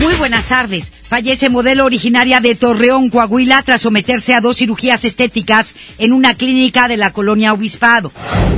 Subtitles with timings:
[0.00, 0.90] Muy buenas tardes.
[1.02, 6.88] Fallece modelo originaria de Torreón, Coahuila, tras someterse a dos cirugías estéticas en una clínica
[6.88, 8.10] de la colonia Obispado.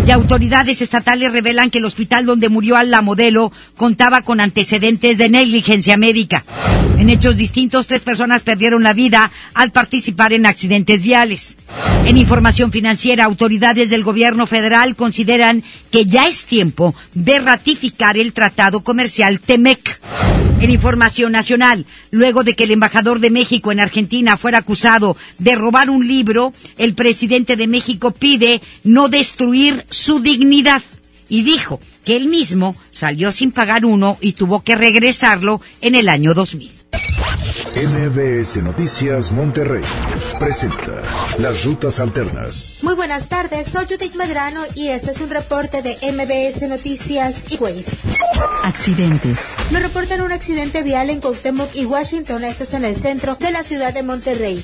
[0.06, 5.30] Y autoridades estatales revelan que el hospital donde murió la modelo contaba con antecedentes de
[5.30, 6.45] negligencia médica.
[6.98, 11.56] En hechos distintos, tres personas perdieron la vida al participar en accidentes viales.
[12.04, 18.32] En información financiera, autoridades del gobierno federal consideran que ya es tiempo de ratificar el
[18.32, 19.99] tratado comercial TEMEC.
[20.63, 25.57] En información nacional, luego de que el embajador de México en Argentina fuera acusado de
[25.57, 30.80] robar un libro, el presidente de México pide no destruir su dignidad
[31.29, 36.09] y dijo que él mismo salió sin pagar uno y tuvo que regresarlo en el
[36.09, 36.82] año 2000.
[37.75, 39.83] MBS Noticias Monterrey
[40.38, 41.02] presenta
[41.39, 42.79] Las Rutas Alternas.
[42.83, 47.57] Muy buenas tardes, soy Judith Medrano y este es un reporte de MBS Noticias y
[47.57, 47.97] Waze.
[48.65, 49.51] Accidentes.
[49.71, 53.51] Me reportan un accidente vial en Cuauhtémoc y Washington, esto es en el centro de
[53.51, 54.63] la ciudad de Monterrey.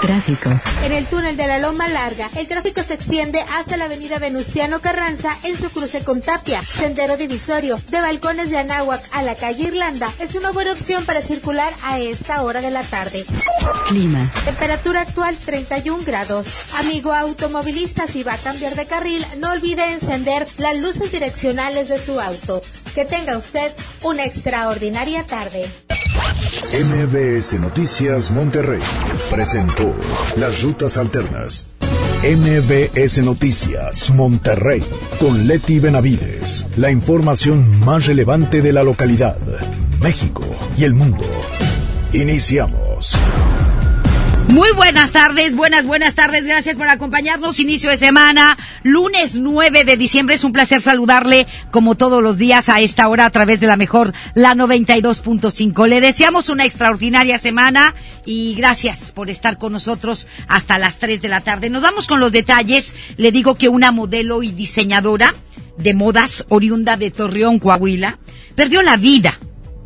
[0.00, 0.50] Tráfico.
[0.84, 4.80] En el túnel de la Loma Larga, el tráfico se extiende hasta la avenida Venustiano
[4.80, 6.62] Carranza en su cruce con Tapia.
[6.62, 11.20] Sendero divisorio de Balcones de Anáhuac a la calle Irlanda es una buena opción para
[11.20, 13.24] circular a esta hora de la tarde.
[13.88, 14.30] Clima.
[14.44, 16.46] Temperatura actual 31 grados.
[16.78, 21.98] Amigo automovilista, si va a cambiar de carril, no olvide encender las luces direccionales de
[21.98, 22.62] su auto.
[22.94, 23.72] Que tenga usted
[24.02, 25.66] una extraordinaria tarde.
[26.72, 28.80] MBS Noticias Monterrey
[29.30, 29.94] presentó
[30.36, 31.74] Las Rutas Alternas.
[32.22, 34.82] MBS Noticias Monterrey
[35.20, 36.66] con Leti Benavides.
[36.76, 39.38] La información más relevante de la localidad,
[40.00, 40.42] México
[40.76, 41.24] y el mundo.
[42.12, 43.18] Iniciamos.
[44.48, 46.46] Muy buenas tardes, buenas, buenas tardes.
[46.46, 47.60] Gracias por acompañarnos.
[47.60, 50.36] Inicio de semana, lunes 9 de diciembre.
[50.36, 53.76] Es un placer saludarle como todos los días a esta hora a través de la
[53.76, 55.86] mejor, la 92.5.
[55.86, 57.94] Le deseamos una extraordinaria semana
[58.24, 61.68] y gracias por estar con nosotros hasta las 3 de la tarde.
[61.68, 62.94] Nos vamos con los detalles.
[63.18, 65.34] Le digo que una modelo y diseñadora
[65.76, 68.18] de modas oriunda de Torreón, Coahuila,
[68.54, 69.38] perdió la vida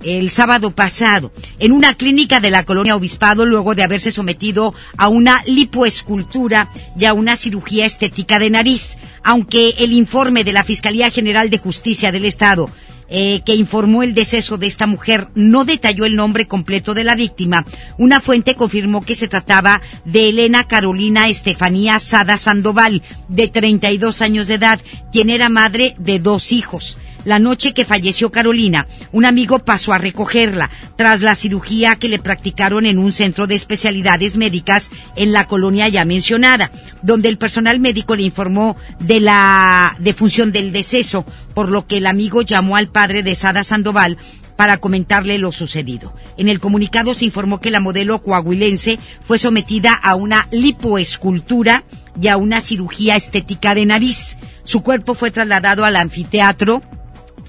[0.04, 5.08] el sábado pasado en una clínica de la colonia Obispado luego de haberse sometido a
[5.08, 8.96] una lipoescultura y a una cirugía estética de nariz.
[9.22, 12.70] Aunque el informe de la Fiscalía General de Justicia del Estado
[13.14, 17.14] eh, que informó el deceso de esta mujer no detalló el nombre completo de la
[17.14, 17.66] víctima.
[17.98, 24.48] Una fuente confirmó que se trataba de Elena Carolina Estefanía Sada Sandoval, de 32 años
[24.48, 24.80] de edad,
[25.12, 26.96] quien era madre de dos hijos.
[27.24, 32.18] La noche que falleció Carolina, un amigo pasó a recogerla tras la cirugía que le
[32.18, 36.70] practicaron en un centro de especialidades médicas en la colonia ya mencionada,
[37.02, 41.24] donde el personal médico le informó de la defunción del deceso,
[41.54, 44.18] por lo que el amigo llamó al padre de Sada Sandoval
[44.56, 46.14] para comentarle lo sucedido.
[46.36, 51.84] En el comunicado se informó que la modelo coahuilense fue sometida a una lipoescultura
[52.20, 54.36] y a una cirugía estética de nariz.
[54.64, 56.82] Su cuerpo fue trasladado al anfiteatro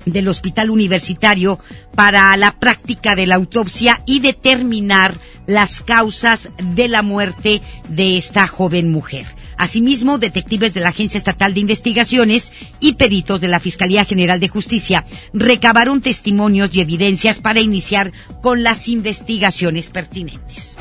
[0.06, 1.59] del Hospital Universitario
[1.96, 5.16] para la práctica de la autopsia y determinar
[5.47, 9.25] las causas de la muerte de esta joven mujer.
[9.58, 14.50] Asimismo, detectives de la Agencia Estatal de Investigaciones y peritos de la Fiscalía General de
[14.50, 20.78] Justicia recabaron testimonios y evidencias para iniciar con las investigaciones pertinentes.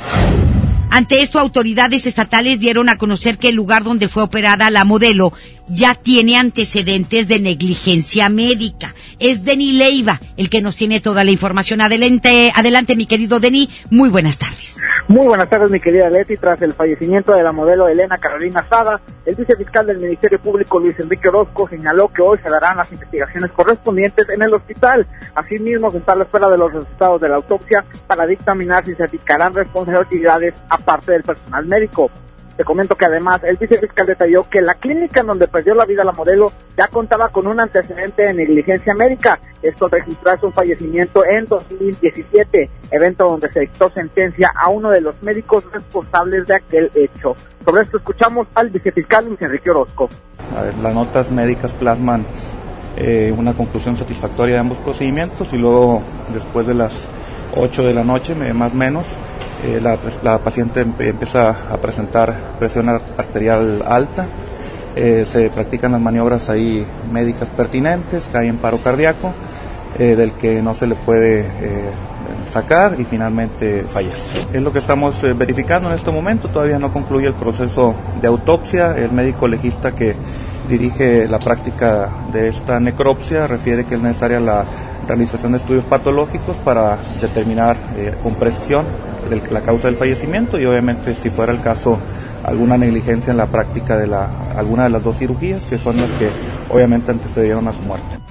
[0.90, 5.32] Ante esto, autoridades estatales dieron a conocer que el lugar donde fue operada la modelo
[5.68, 8.94] ya tiene antecedentes de negligencia médica.
[9.18, 11.80] Es Denis Leiva el que nos tiene toda la información.
[11.80, 13.68] Adelante, adelante mi querido Denis.
[13.90, 14.78] Muy buenas tardes.
[15.08, 16.36] Muy buenas tardes, mi querida Leti.
[16.36, 20.98] Tras el fallecimiento de la modelo Elena Carolina Sada, el vicefiscal del Ministerio Público, Luis
[20.98, 25.06] Enrique Orozco, señaló que hoy se darán las investigaciones correspondientes en el hospital.
[25.34, 28.94] Asimismo, se está a la espera de los resultados de la autopsia para dictaminar si
[28.94, 32.10] se aplicarán responsabilidades aparte del personal médico.
[32.56, 36.04] Te comento que además el vicefiscal detalló que la clínica en donde perdió la vida
[36.04, 39.40] la modelo ya contaba con un antecedente de negligencia médica.
[39.62, 45.20] Esto registrarse un fallecimiento en 2017, evento donde se dictó sentencia a uno de los
[45.22, 47.34] médicos responsables de aquel hecho.
[47.64, 50.08] Sobre esto escuchamos al vicefiscal Luis Enrique Orozco.
[50.56, 52.26] A ver, las notas médicas plasman
[52.96, 56.02] eh, una conclusión satisfactoria de ambos procedimientos y luego
[56.34, 57.08] después de las
[57.54, 59.08] 8 de la noche, más o menos,
[59.64, 64.26] eh, la, la, paciente empieza a presentar presión arterial alta,
[64.96, 69.32] eh, se practican las maniobras ahí médicas pertinentes, cae en paro cardíaco,
[69.98, 71.46] eh, del que no se le puede
[72.50, 74.46] sacar y finalmente fallece.
[74.52, 78.96] Es lo que estamos verificando en este momento, todavía no concluye el proceso de autopsia,
[78.96, 80.16] el médico legista que
[80.72, 84.64] dirige la práctica de esta necropsia refiere que es necesaria la
[85.06, 87.76] realización de estudios patológicos para determinar
[88.22, 88.86] con precisión
[89.50, 91.98] la causa del fallecimiento y obviamente si fuera el caso
[92.42, 96.10] alguna negligencia en la práctica de la, alguna de las dos cirugías que son las
[96.12, 96.30] que
[96.70, 98.21] obviamente antecedieron a su muerte.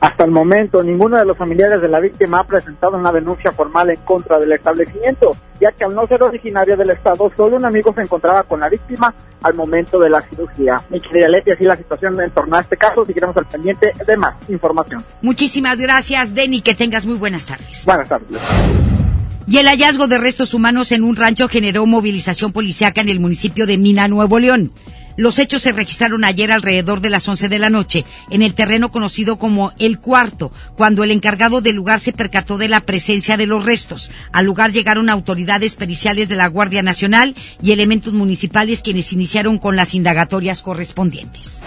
[0.00, 3.90] Hasta el momento, ninguno de los familiares de la víctima ha presentado una denuncia formal
[3.90, 5.30] en contra del establecimiento,
[5.60, 8.70] ya que al no ser originario del Estado, solo un amigo se encontraba con la
[8.70, 10.76] víctima al momento de la cirugía.
[10.88, 14.16] Mi querida Leti, así la situación en torno a este caso, seguiremos al pendiente de
[14.16, 15.04] más información.
[15.20, 17.84] Muchísimas gracias, Denny, que tengas muy buenas tardes.
[17.84, 18.40] Buenas tardes.
[19.46, 23.66] Y el hallazgo de restos humanos en un rancho generó movilización policiaca en el municipio
[23.66, 24.72] de Mina, Nuevo León.
[25.20, 28.90] Los hechos se registraron ayer alrededor de las 11 de la noche en el terreno
[28.90, 33.44] conocido como El Cuarto, cuando el encargado del lugar se percató de la presencia de
[33.44, 34.10] los restos.
[34.32, 39.76] Al lugar llegaron autoridades periciales de la Guardia Nacional y elementos municipales quienes iniciaron con
[39.76, 41.62] las indagatorias correspondientes.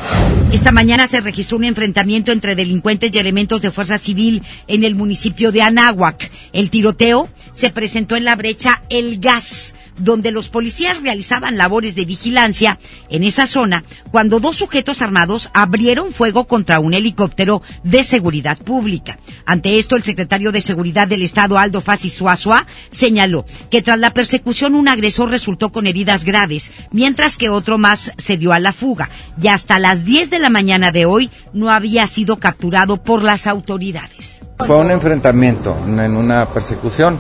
[0.52, 4.96] Esta mañana se registró un enfrentamiento entre delincuentes y elementos de fuerza civil en el
[4.96, 6.32] municipio de Anáhuac.
[6.54, 12.06] El tiroteo se presentó en la brecha El Gas donde los policías realizaban labores de
[12.06, 12.80] vigilancia
[13.10, 19.18] en esa zona cuando dos sujetos armados abrieron fuego contra un helicóptero de seguridad pública.
[19.46, 24.14] Ante esto, el secretario de Seguridad del Estado, Aldo Fassi Suazua, señaló que tras la
[24.14, 28.74] persecución un agresor resultó con heridas graves, mientras que otro más se dio a la
[28.74, 29.10] fuga.
[29.42, 33.48] Y hasta las 10 de la mañana de hoy no había sido capturado por las
[33.48, 34.44] autoridades.
[34.58, 37.20] Fue un enfrentamiento en una persecución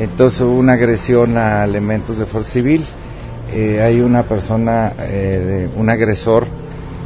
[0.00, 2.84] entonces hubo una agresión a elementos de fuerza civil.
[3.52, 6.46] Eh, hay una persona, eh, de, un agresor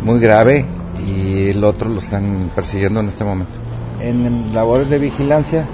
[0.05, 0.65] muy grave
[1.07, 3.53] y el otro lo están persiguiendo en este momento.
[4.01, 5.67] En labores de vigilancia,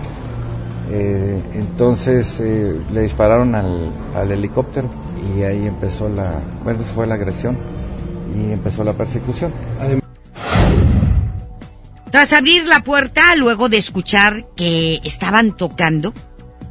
[0.91, 4.89] eh, entonces le dispararon al, al, helicóptero
[5.37, 7.59] y ahí empezó la, bueno, fue la agresión
[8.35, 9.53] y empezó la persecución.
[12.11, 16.13] Tras abrir la puerta, luego de escuchar que estaban tocando,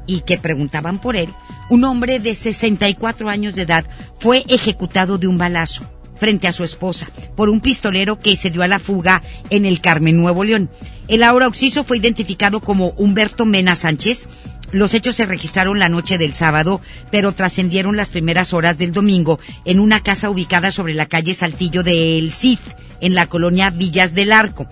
[0.09, 1.29] y que preguntaban por él,
[1.69, 3.85] un hombre de 64 años de edad
[4.19, 5.83] fue ejecutado de un balazo
[6.15, 9.21] frente a su esposa por un pistolero que se dio a la fuga
[9.51, 10.69] en el Carmen Nuevo León.
[11.07, 14.27] El ahora occiso fue identificado como Humberto Mena Sánchez.
[14.71, 19.39] Los hechos se registraron la noche del sábado, pero trascendieron las primeras horas del domingo
[19.63, 22.59] en una casa ubicada sobre la calle Saltillo del Cid,
[22.99, 24.67] en la colonia Villas del Arco.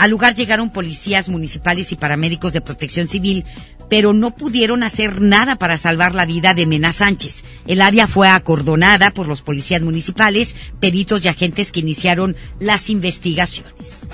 [0.00, 3.44] Al lugar llegaron policías municipales y paramédicos de protección civil
[3.90, 7.44] pero no pudieron hacer nada para salvar la vida de Mena Sánchez.
[7.66, 14.08] El área fue acordonada por los policías municipales, peritos y agentes que iniciaron las investigaciones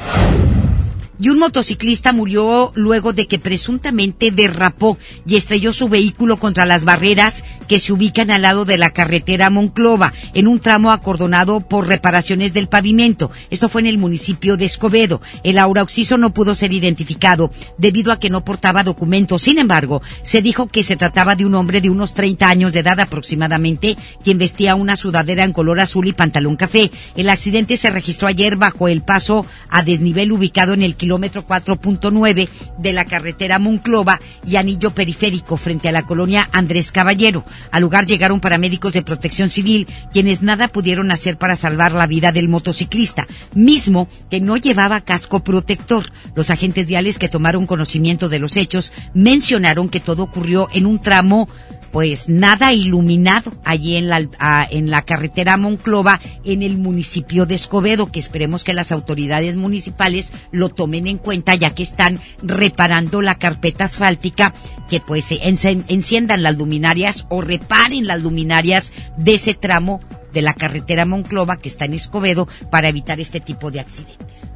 [1.18, 6.84] y un motociclista murió luego de que presuntamente derrapó y estrelló su vehículo contra las
[6.84, 11.86] barreras que se ubican al lado de la carretera Monclova, en un tramo acordonado por
[11.86, 13.30] reparaciones del pavimento.
[13.50, 15.20] Esto fue en el municipio de Escobedo.
[15.42, 19.42] El aurauxiso no pudo ser identificado debido a que no portaba documentos.
[19.42, 22.80] Sin embargo, se dijo que se trataba de un hombre de unos 30 años de
[22.80, 26.90] edad aproximadamente, quien vestía una sudadera en color azul y pantalón café.
[27.16, 32.48] El accidente se registró ayer bajo el paso a desnivel ubicado en el kilómetro 4.9
[32.78, 37.44] de la carretera Monclova y anillo periférico frente a la colonia Andrés Caballero.
[37.70, 42.32] Al lugar llegaron paramédicos de protección civil, quienes nada pudieron hacer para salvar la vida
[42.32, 46.10] del motociclista, mismo que no llevaba casco protector.
[46.34, 51.00] Los agentes viales que tomaron conocimiento de los hechos mencionaron que todo ocurrió en un
[51.00, 51.48] tramo
[51.96, 58.12] pues nada iluminado allí en la, en la carretera Monclova, en el municipio de Escobedo,
[58.12, 63.36] que esperemos que las autoridades municipales lo tomen en cuenta ya que están reparando la
[63.36, 64.52] carpeta asfáltica,
[64.90, 70.00] que pues enciendan las luminarias o reparen las luminarias de ese tramo
[70.34, 74.52] de la carretera Monclova que está en Escobedo para evitar este tipo de accidentes.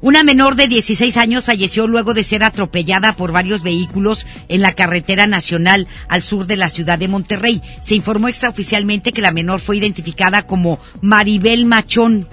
[0.00, 4.72] Una menor de 16 años falleció luego de ser atropellada por varios vehículos en la
[4.72, 7.60] carretera nacional al sur de la ciudad de Monterrey.
[7.82, 12.28] Se informó extraoficialmente que la menor fue identificada como Maribel Machón,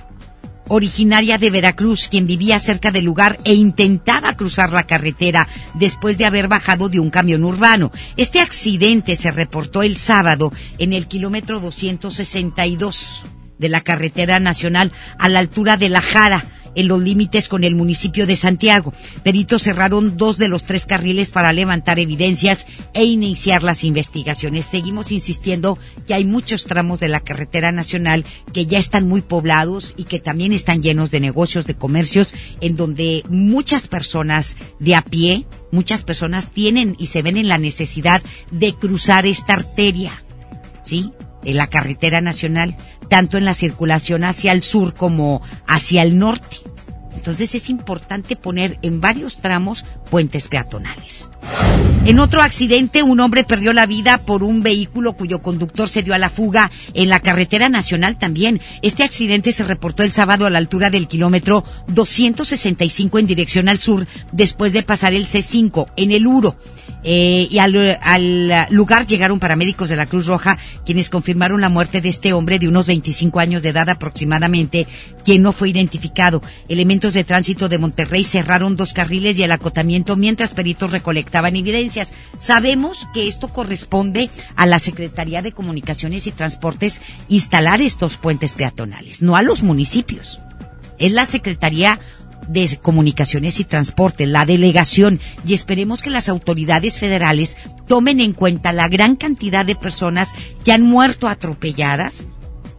[0.67, 6.25] originaria de Veracruz, quien vivía cerca del lugar e intentaba cruzar la carretera después de
[6.25, 7.91] haber bajado de un camión urbano.
[8.15, 13.23] Este accidente se reportó el sábado en el kilómetro 262
[13.57, 16.45] de la carretera nacional a la altura de La Jara
[16.75, 18.93] en los límites con el municipio de Santiago.
[19.23, 24.65] Peritos cerraron dos de los tres carriles para levantar evidencias e iniciar las investigaciones.
[24.65, 25.77] Seguimos insistiendo
[26.07, 30.19] que hay muchos tramos de la carretera nacional que ya están muy poblados y que
[30.19, 36.03] también están llenos de negocios, de comercios, en donde muchas personas de a pie, muchas
[36.03, 40.23] personas tienen y se ven en la necesidad de cruzar esta arteria.
[40.83, 41.11] ¿Sí?
[41.45, 42.75] en la carretera nacional,
[43.09, 46.57] tanto en la circulación hacia el sur como hacia el norte.
[47.15, 51.29] Entonces es importante poner en varios tramos puentes peatonales.
[52.05, 56.13] En otro accidente, un hombre perdió la vida por un vehículo cuyo conductor se dio
[56.13, 58.61] a la fuga en la carretera nacional también.
[58.83, 63.79] Este accidente se reportó el sábado a la altura del kilómetro 265 en dirección al
[63.79, 66.55] sur, después de pasar el C5 en el Uro.
[67.07, 72.01] Eh, y al, al, lugar llegaron paramédicos de la Cruz Roja, quienes confirmaron la muerte
[72.01, 74.87] de este hombre de unos 25 años de edad aproximadamente,
[75.23, 76.41] quien no fue identificado.
[76.67, 82.13] Elementos de tránsito de Monterrey cerraron dos carriles y el acotamiento mientras peritos recolectaban evidencias.
[82.37, 89.21] Sabemos que esto corresponde a la Secretaría de Comunicaciones y Transportes instalar estos puentes peatonales,
[89.21, 90.41] no a los municipios.
[90.99, 91.99] Es la Secretaría
[92.47, 97.57] de Comunicaciones y Transporte, la delegación, y esperemos que las autoridades federales
[97.87, 100.33] tomen en cuenta la gran cantidad de personas
[100.63, 102.27] que han muerto atropelladas,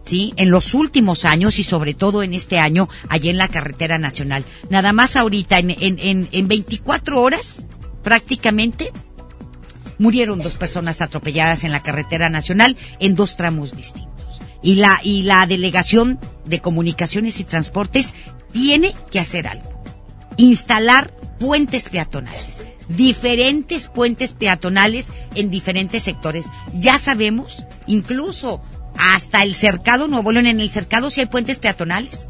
[0.06, 0.32] ¿sí?
[0.36, 4.44] En los últimos años y sobre todo en este año allá en la carretera nacional.
[4.70, 7.62] Nada más ahorita, en, en, en, en 24 horas,
[8.02, 8.92] prácticamente,
[9.98, 14.40] murieron dos personas atropelladas en la carretera nacional en dos tramos distintos.
[14.62, 18.14] Y la, y la delegación de comunicaciones y transportes
[18.52, 19.82] tiene que hacer algo.
[20.36, 22.64] Instalar puentes peatonales.
[22.88, 26.46] Diferentes puentes peatonales en diferentes sectores.
[26.74, 28.60] Ya sabemos, incluso
[28.98, 32.26] hasta el cercado Nuevo León, en el cercado sí hay puentes peatonales.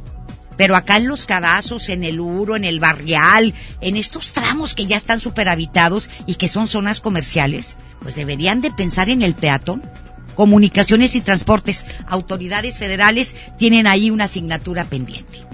[0.57, 4.87] Pero acá en los cabazos, en el Uro, en el Barrial, en estos tramos que
[4.87, 9.83] ya están superhabitados y que son zonas comerciales, pues deberían de pensar en el peatón.
[10.35, 15.47] Comunicaciones y transportes, autoridades federales tienen ahí una asignatura pendiente.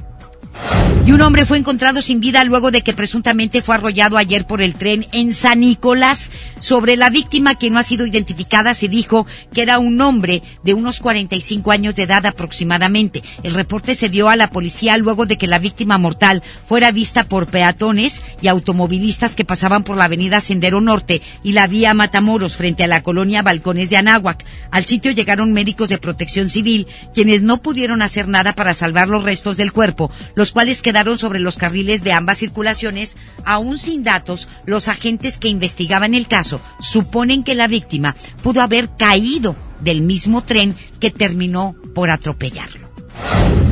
[1.04, 4.62] Y un hombre fue encontrado sin vida luego de que presuntamente fue arrollado ayer por
[4.62, 6.30] el tren en San Nicolás.
[6.60, 10.74] Sobre la víctima que no ha sido identificada se dijo que era un hombre de
[10.74, 13.24] unos 45 años de edad aproximadamente.
[13.42, 17.24] El reporte se dio a la policía luego de que la víctima mortal fuera vista
[17.24, 22.56] por peatones y automovilistas que pasaban por la avenida Sendero Norte y la vía Matamoros
[22.56, 24.44] frente a la colonia Balcones de Anáhuac.
[24.70, 29.24] Al sitio llegaron médicos de protección civil quienes no pudieron hacer nada para salvar los
[29.24, 30.12] restos del cuerpo,
[30.50, 33.16] cuales quedaron sobre los carriles de ambas circulaciones.
[33.44, 38.88] Aún sin datos, los agentes que investigaban el caso suponen que la víctima pudo haber
[38.96, 42.90] caído del mismo tren que terminó por atropellarlo.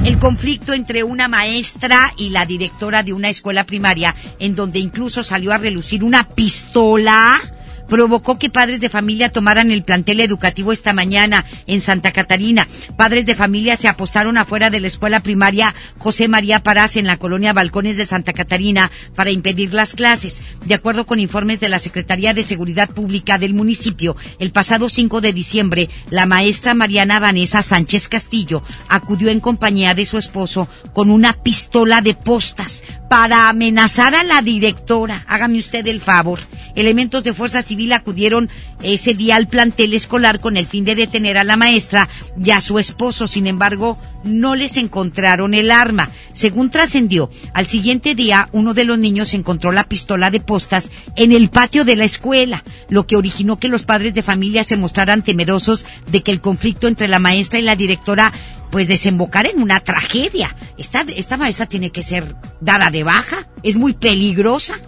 [0.04, 5.22] El conflicto entre una maestra y la directora de una escuela primaria, en donde incluso
[5.22, 7.40] salió a relucir una pistola,
[7.90, 12.66] provocó que padres de familia tomaran el plantel educativo esta mañana en Santa Catarina.
[12.96, 17.18] Padres de familia se apostaron afuera de la escuela primaria José María Parás en la
[17.18, 20.40] colonia Balcones de Santa Catarina para impedir las clases.
[20.64, 25.20] De acuerdo con informes de la Secretaría de Seguridad Pública del municipio, el pasado 5
[25.20, 31.10] de diciembre, la maestra Mariana Vanessa Sánchez Castillo acudió en compañía de su esposo con
[31.10, 35.24] una pistola de postas para amenazar a la directora.
[35.26, 36.38] Hágame usted el favor.
[36.76, 38.48] Elementos de Fuerza acudieron
[38.82, 42.08] ese día al plantel escolar con el fin de detener a la maestra
[42.42, 43.26] y a su esposo.
[43.26, 46.10] Sin embargo, no les encontraron el arma.
[46.32, 51.32] Según trascendió, al siguiente día uno de los niños encontró la pistola de postas en
[51.32, 55.22] el patio de la escuela, lo que originó que los padres de familia se mostraran
[55.22, 58.32] temerosos de que el conflicto entre la maestra y la directora
[58.70, 60.54] pues desembocara en una tragedia.
[60.78, 64.78] Esta, esta maestra tiene que ser dada de baja, es muy peligrosa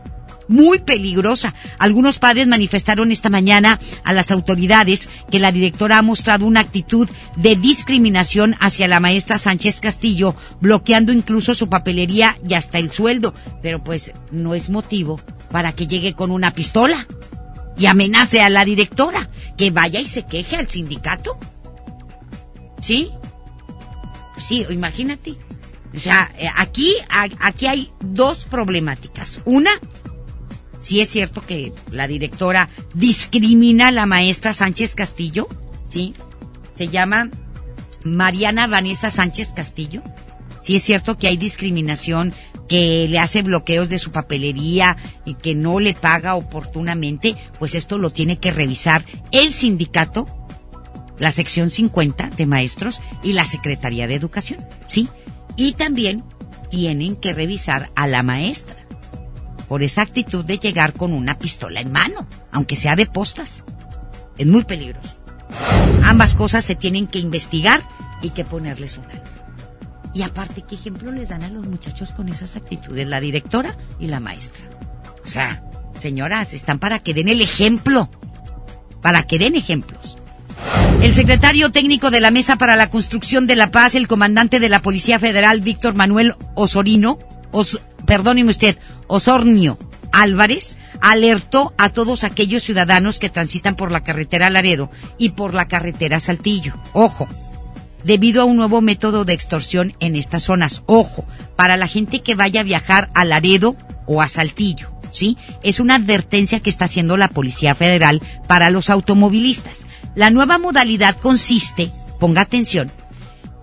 [0.53, 1.55] muy peligrosa.
[1.79, 7.09] Algunos padres manifestaron esta mañana a las autoridades que la directora ha mostrado una actitud
[7.37, 13.35] de discriminación hacia la maestra Sánchez Castillo, bloqueando incluso su papelería y hasta el sueldo.
[13.63, 17.07] Pero pues no es motivo para que llegue con una pistola
[17.77, 21.39] y amenace a la directora que vaya y se queje al sindicato.
[22.81, 23.11] ¿Sí?
[24.39, 25.37] Sí, imagínate.
[25.95, 29.41] O sea, eh, aquí, aquí hay dos problemáticas.
[29.45, 29.71] Una,
[30.83, 35.49] si es cierto que la directora discrimina a la maestra Sánchez Castillo,
[35.89, 36.15] ¿sí?
[36.77, 37.31] Se llama
[38.05, 40.03] Mariana Vanessa Sánchez Castillo.
[40.63, 42.33] Si es cierto que hay discriminación,
[42.69, 47.99] que le hace bloqueos de su papelería y que no le paga oportunamente, pues esto
[47.99, 50.27] lo tiene que revisar el sindicato,
[51.19, 55.09] la sección 50 de maestros y la Secretaría de Educación, ¿sí?
[55.57, 56.25] Y también
[56.71, 58.82] tienen que revisar a la maestra
[59.69, 63.65] por esa actitud de llegar con una pistola en mano, aunque sea de postas.
[64.39, 65.17] Es muy peligroso.
[66.05, 67.81] Ambas cosas se tienen que investigar
[68.23, 69.31] y que ponerles un alto.
[70.15, 73.07] Y aparte, ¿qué ejemplo les dan a los muchachos con esas actitudes?
[73.07, 74.65] La directora y la maestra.
[75.25, 75.63] O sea,
[75.99, 78.11] señoras, están para que den el ejemplo.
[79.01, 80.19] Para que den ejemplos.
[81.01, 84.69] El secretario técnico de la Mesa para la Construcción de la Paz, el comandante de
[84.69, 87.19] la Policía Federal, Víctor Manuel Osorino,
[87.51, 87.81] Os,
[88.13, 88.77] perdóneme usted,
[89.07, 89.79] Osornio
[90.13, 95.67] Álvarez, alertó a todos aquellos ciudadanos que transitan por la carretera Laredo y por la
[95.67, 96.75] carretera Saltillo.
[96.93, 97.27] Ojo,
[98.05, 100.83] debido a un nuevo método de extorsión en estas zonas.
[100.85, 101.25] Ojo,
[101.57, 105.39] para la gente que vaya a viajar a Laredo o a Saltillo, ¿sí?
[105.63, 109.87] Es una advertencia que está haciendo la Policía Federal para los automovilistas.
[110.15, 111.91] La nueva modalidad consiste,
[112.21, 112.93] ponga atención,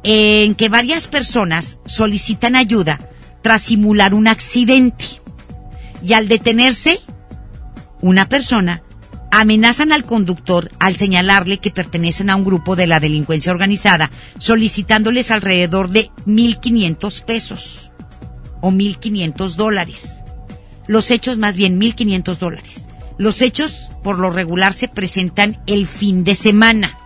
[0.01, 2.99] en que varias personas solicitan ayuda
[3.41, 5.05] tras simular un accidente.
[6.03, 6.99] Y al detenerse,
[8.01, 8.83] una persona
[9.31, 15.31] amenazan al conductor al señalarle que pertenecen a un grupo de la delincuencia organizada, solicitándoles
[15.31, 17.91] alrededor de 1.500 pesos
[18.61, 20.23] o 1.500 dólares.
[20.87, 22.87] Los hechos, más bien 1.500 dólares.
[23.17, 26.97] Los hechos, por lo regular, se presentan el fin de semana.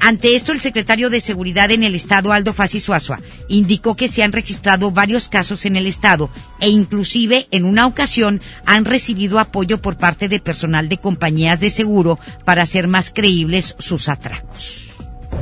[0.00, 4.22] Ante esto, el secretario de Seguridad en el Estado, Aldo Fassi Suazua, indicó que se
[4.22, 9.82] han registrado varios casos en el Estado e inclusive en una ocasión han recibido apoyo
[9.82, 14.90] por parte de personal de compañías de seguro para hacer más creíbles sus atracos.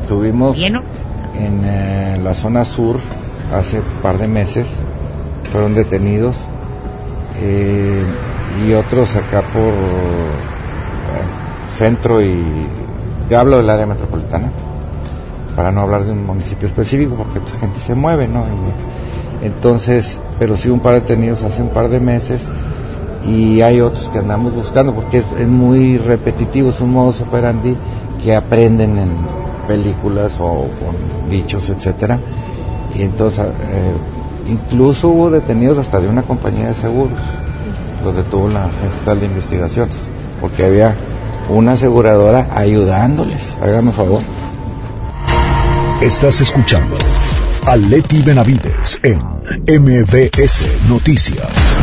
[0.09, 0.81] Tuvimos en
[1.65, 2.99] eh, la zona sur
[3.53, 4.69] hace un par de meses,
[5.53, 6.37] fueron detenidos
[7.41, 8.03] eh,
[8.67, 10.33] y otros acá por eh,
[11.69, 12.43] centro y
[13.29, 14.51] yo hablo del área metropolitana,
[15.55, 18.45] para no hablar de un municipio específico, porque mucha gente se mueve, ¿no?
[19.43, 22.49] entonces, pero sí un par de detenidos hace un par de meses
[23.29, 27.77] y hay otros que andamos buscando porque es, muy repetitivo, es un modus operandi
[28.23, 29.11] que aprenden en
[29.67, 32.19] películas o con dichos, etcétera.
[32.95, 37.19] Y entonces, eh, incluso hubo detenidos hasta de una compañía de seguros,
[38.05, 40.07] los detuvo la Agencia de Investigaciones,
[40.41, 40.97] porque había
[41.49, 43.57] una aseguradora ayudándoles.
[43.61, 44.23] Háganme favor.
[46.01, 46.97] Estás escuchando
[47.67, 49.19] a Leti Benavides en
[49.67, 51.79] MBS Noticias.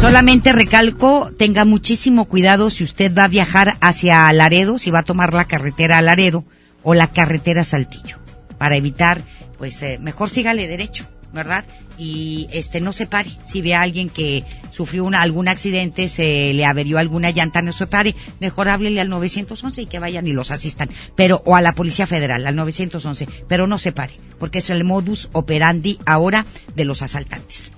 [0.00, 5.04] Solamente recalco, tenga muchísimo cuidado si usted va a viajar hacia Laredo, si va a
[5.04, 6.44] tomar la carretera a Laredo
[6.82, 8.18] o la carretera Saltillo,
[8.58, 9.20] para evitar,
[9.58, 11.64] pues eh, mejor sígale derecho, ¿verdad?
[11.98, 13.30] Y este no se pare.
[13.44, 17.72] Si ve a alguien que sufrió una, algún accidente, se le averió alguna llanta, no
[17.72, 20.88] se pare, mejor háblele al 911 y que vayan y los asistan.
[21.16, 24.84] Pero, o a la Policía Federal, al 911, pero no se pare, porque es el
[24.84, 27.72] modus operandi ahora de los asaltantes.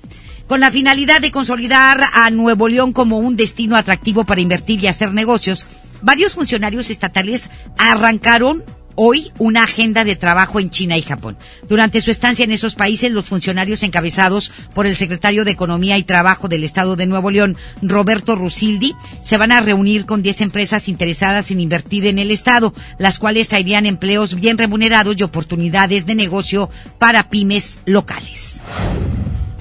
[0.46, 4.88] Con la finalidad de consolidar a Nuevo León como un destino atractivo para invertir y
[4.88, 5.64] hacer negocios,
[6.02, 7.48] varios funcionarios estatales
[7.78, 8.62] arrancaron
[8.96, 11.36] hoy una agenda de trabajo en China y Japón.
[11.68, 16.02] Durante su estancia en esos países, los funcionarios encabezados por el secretario de Economía y
[16.02, 20.88] Trabajo del Estado de Nuevo León, Roberto Rusildi, se van a reunir con 10 empresas
[20.88, 26.14] interesadas en invertir en el Estado, las cuales traerían empleos bien remunerados y oportunidades de
[26.14, 28.62] negocio para pymes locales.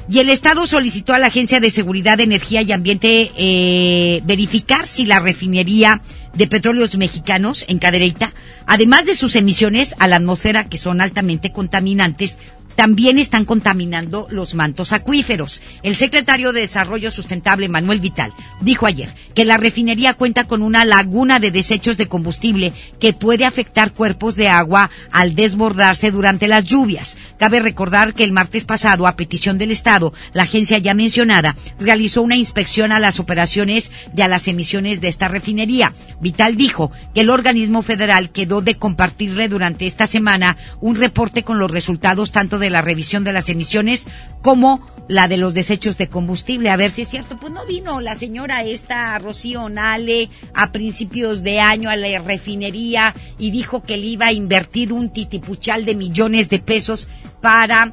[0.09, 4.85] Y el Estado solicitó a la Agencia de Seguridad de Energía y Ambiente eh, verificar
[4.85, 6.01] si la refinería
[6.33, 8.33] de petróleos mexicanos en Cadereyta,
[8.65, 12.39] además de sus emisiones a la atmósfera que son altamente contaminantes,
[12.75, 15.61] también están contaminando los mantos acuíferos.
[15.83, 20.85] El secretario de Desarrollo Sustentable, Manuel Vital, dijo ayer que la refinería cuenta con una
[20.85, 26.65] laguna de desechos de combustible que puede afectar cuerpos de agua al desbordarse durante las
[26.65, 27.17] lluvias.
[27.37, 32.21] Cabe recordar que el martes pasado, a petición del Estado, la agencia ya mencionada realizó
[32.21, 35.93] una inspección a las operaciones y a las emisiones de esta refinería.
[36.19, 41.59] Vital dijo que el organismo federal quedó de compartirle durante esta semana un reporte con
[41.59, 44.07] los resultados tanto de de la revisión de las emisiones
[44.41, 46.69] como la de los desechos de combustible.
[46.69, 47.37] A ver si es cierto.
[47.37, 53.13] Pues no vino la señora esta, Rocío Nale, a principios de año a la refinería
[53.37, 57.07] y dijo que le iba a invertir un titipuchal de millones de pesos
[57.41, 57.91] para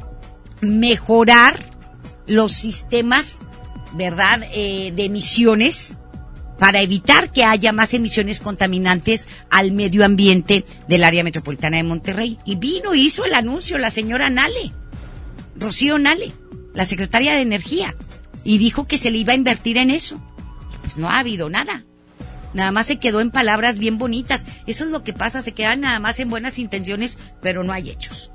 [0.61, 1.57] mejorar
[2.27, 3.41] los sistemas,
[3.95, 5.97] ¿verdad?, eh, de emisiones
[6.61, 12.39] para evitar que haya más emisiones contaminantes al medio ambiente del área metropolitana de Monterrey.
[12.45, 14.75] Y vino, hizo el anuncio la señora Nale,
[15.57, 16.33] Rocío Nale,
[16.75, 17.97] la secretaria de Energía,
[18.45, 20.21] y dijo que se le iba a invertir en eso.
[20.83, 21.85] Pues no ha habido nada.
[22.53, 24.45] Nada más se quedó en palabras bien bonitas.
[24.67, 27.89] Eso es lo que pasa, se quedan nada más en buenas intenciones, pero no hay
[27.89, 28.31] hechos.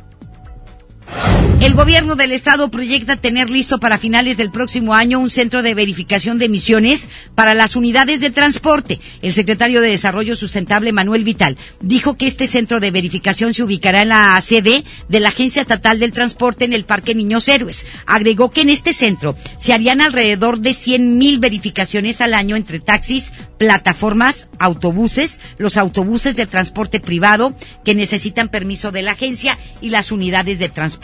[1.61, 5.73] El gobierno del estado proyecta tener listo para finales del próximo año un centro de
[5.73, 8.99] verificación de emisiones para las unidades de transporte.
[9.21, 14.01] El secretario de Desarrollo Sustentable, Manuel Vital, dijo que este centro de verificación se ubicará
[14.01, 17.85] en la sede de la Agencia Estatal del Transporte en el Parque Niños Héroes.
[18.05, 22.79] Agregó que en este centro se harían alrededor de 100 mil verificaciones al año entre
[22.79, 29.89] taxis, plataformas, autobuses, los autobuses de transporte privado que necesitan permiso de la agencia y
[29.89, 30.94] las unidades de transporte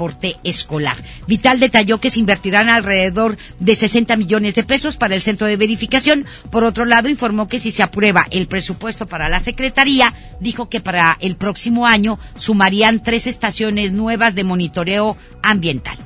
[0.43, 0.97] escolar.
[1.27, 5.57] Vital detalló que se invertirán alrededor de 60 millones de pesos para el centro de
[5.57, 6.25] verificación.
[6.49, 10.81] Por otro lado, informó que si se aprueba el presupuesto para la Secretaría, dijo que
[10.81, 15.97] para el próximo año sumarían tres estaciones nuevas de monitoreo ambiental.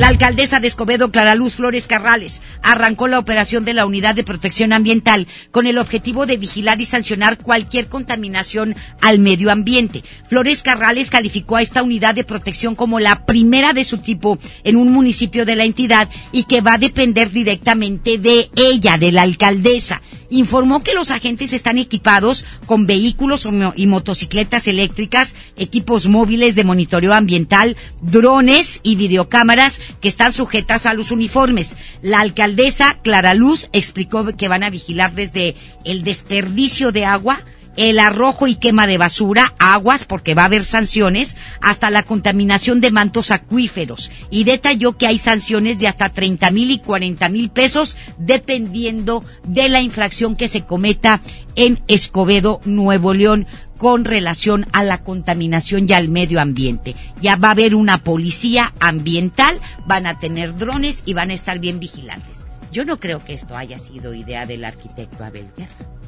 [0.00, 4.24] La alcaldesa de Escobedo, Clara Luz Flores Carrales, arrancó la operación de la Unidad de
[4.24, 10.02] Protección Ambiental con el objetivo de vigilar y sancionar cualquier contaminación al medio ambiente.
[10.26, 14.76] Flores Carrales calificó a esta unidad de protección como la primera de su tipo en
[14.76, 19.20] un municipio de la entidad y que va a depender directamente de ella, de la
[19.20, 26.64] alcaldesa informó que los agentes están equipados con vehículos y motocicletas eléctricas, equipos móviles de
[26.64, 31.76] monitoreo ambiental, drones y videocámaras que están sujetas a los uniformes.
[32.02, 37.40] La alcaldesa Clara Luz explicó que van a vigilar desde el desperdicio de agua,
[37.76, 42.80] el arrojo y quema de basura, aguas, porque va a haber sanciones, hasta la contaminación
[42.80, 44.10] de mantos acuíferos.
[44.30, 49.68] Y detalló que hay sanciones de hasta 30 mil y 40 mil pesos, dependiendo de
[49.68, 51.20] la infracción que se cometa
[51.56, 53.46] en Escobedo, Nuevo León
[53.78, 56.94] con relación a la contaminación y al medio ambiente.
[57.22, 61.60] Ya va a haber una policía ambiental, van a tener drones y van a estar
[61.60, 62.40] bien vigilantes.
[62.72, 65.99] Yo no creo que esto haya sido idea del arquitecto Abel Guerra.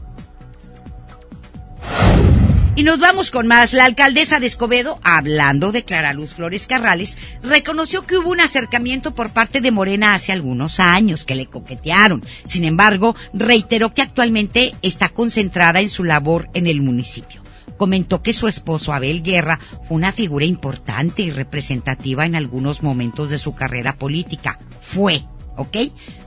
[2.75, 3.75] Y nos vamos con más.
[3.75, 9.15] La alcaldesa de Escobedo, hablando de Clara Luz Flores Carrales, reconoció que hubo un acercamiento
[9.15, 12.25] por parte de Morena hace algunos años, que le coquetearon.
[12.47, 17.43] Sin embargo, reiteró que actualmente está concentrada en su labor en el municipio.
[17.77, 23.29] Comentó que su esposo Abel Guerra fue una figura importante y representativa en algunos momentos
[23.29, 24.59] de su carrera política.
[24.81, 25.23] Fue,
[25.57, 25.77] ¿ok?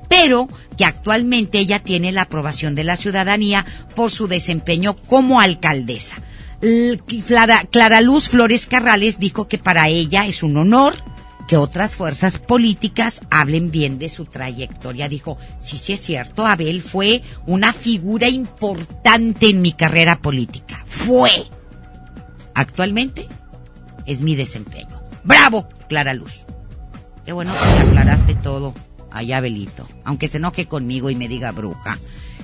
[0.08, 3.66] Pero que actualmente ella tiene la aprobación de la ciudadanía
[3.96, 6.18] por su desempeño como alcaldesa.
[7.72, 10.96] Clara, Luz Flores Carrales dijo que para ella es un honor
[11.48, 15.08] que otras fuerzas políticas hablen bien de su trayectoria.
[15.10, 20.84] Dijo, sí, sí es cierto, Abel fue una figura importante en mi carrera política.
[20.88, 21.30] Fue.
[22.56, 23.28] Actualmente
[24.06, 25.02] es mi desempeño.
[25.24, 26.46] ¡Bravo, Clara Luz!
[27.26, 28.74] Qué bueno que aclaraste todo
[29.16, 31.98] allá Abelito, aunque se enoje conmigo y me diga bruja.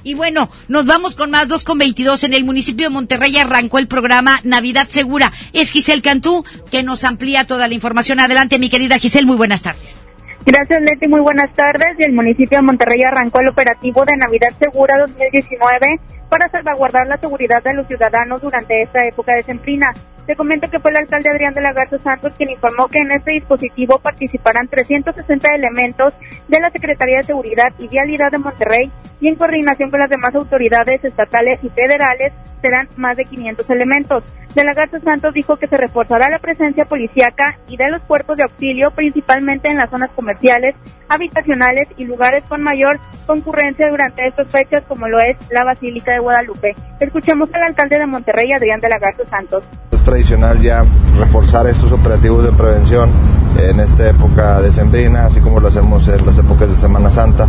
[0.04, 3.78] Y bueno, nos vamos con más 2 con 22 en el municipio de Monterrey arrancó
[3.78, 5.32] el programa Navidad Segura.
[5.54, 8.20] Es Giselle Cantú que nos amplía toda la información.
[8.20, 10.08] Adelante, mi querida Giselle, muy buenas tardes.
[10.46, 11.08] Gracias, Leti.
[11.08, 11.90] Muy buenas tardes.
[12.00, 17.18] Y el municipio de Monterrey arrancó el operativo de Navidad Segura 2019 para salvaguardar la
[17.18, 19.94] seguridad de los ciudadanos durante esta época de semprina.
[20.26, 23.12] Te comento que fue el alcalde Adrián de la Garza Santos quien informó que en
[23.12, 26.14] este dispositivo participarán 360 elementos
[26.48, 30.34] de la Secretaría de Seguridad y Vialidad de Monterrey y en coordinación con las demás
[30.36, 34.24] autoridades estatales y federales serán más de 500 elementos.
[34.56, 38.36] De la Garza Santos dijo que se reforzará la presencia policíaca y de los cuerpos
[38.38, 40.76] de auxilio principalmente en las zonas comerciales,
[41.08, 46.20] habitacionales y lugares con mayor concurrencia durante estas fechas como lo es la Basílica de
[46.20, 46.76] Guadalupe.
[47.00, 49.64] Escuchemos al alcalde de Monterrey, Adrián de la Garza Santos
[50.02, 50.84] tradicional ya
[51.18, 53.10] reforzar estos operativos de prevención
[53.58, 57.48] en esta época de sembrina, así como lo hacemos en las épocas de Semana Santa,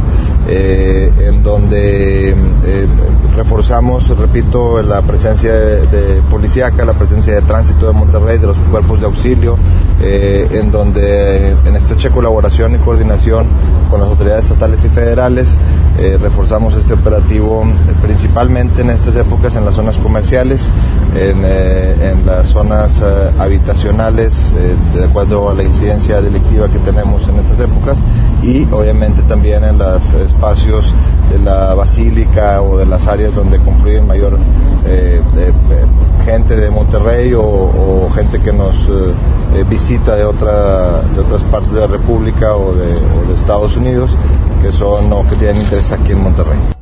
[0.49, 2.87] eh, en donde eh,
[3.37, 8.59] reforzamos, repito, la presencia de, de, policíaca, la presencia de tránsito de Monterrey, de los
[8.71, 9.57] cuerpos de auxilio,
[10.01, 13.47] eh, en donde en estrecha colaboración y coordinación
[13.91, 15.57] con las autoridades estatales y federales
[16.21, 17.65] reforzamos este operativo
[18.03, 20.73] principalmente en estas épocas en las zonas comerciales,
[21.15, 23.03] en, en las zonas
[23.39, 24.55] habitacionales,
[24.95, 27.99] de acuerdo a la incidencia delictiva que tenemos en estas épocas
[28.43, 30.93] y obviamente también en los espacios
[31.31, 34.39] de la basílica o de las áreas donde confluyen mayor
[34.87, 35.21] eh,
[36.25, 39.15] gente de Monterrey o, gente que nos eh,
[39.55, 43.77] eh, visita de, otra, de otras partes de la República o de, o de Estados
[43.77, 44.11] Unidos
[44.61, 46.82] que son o que tienen interés aquí en Monterrey.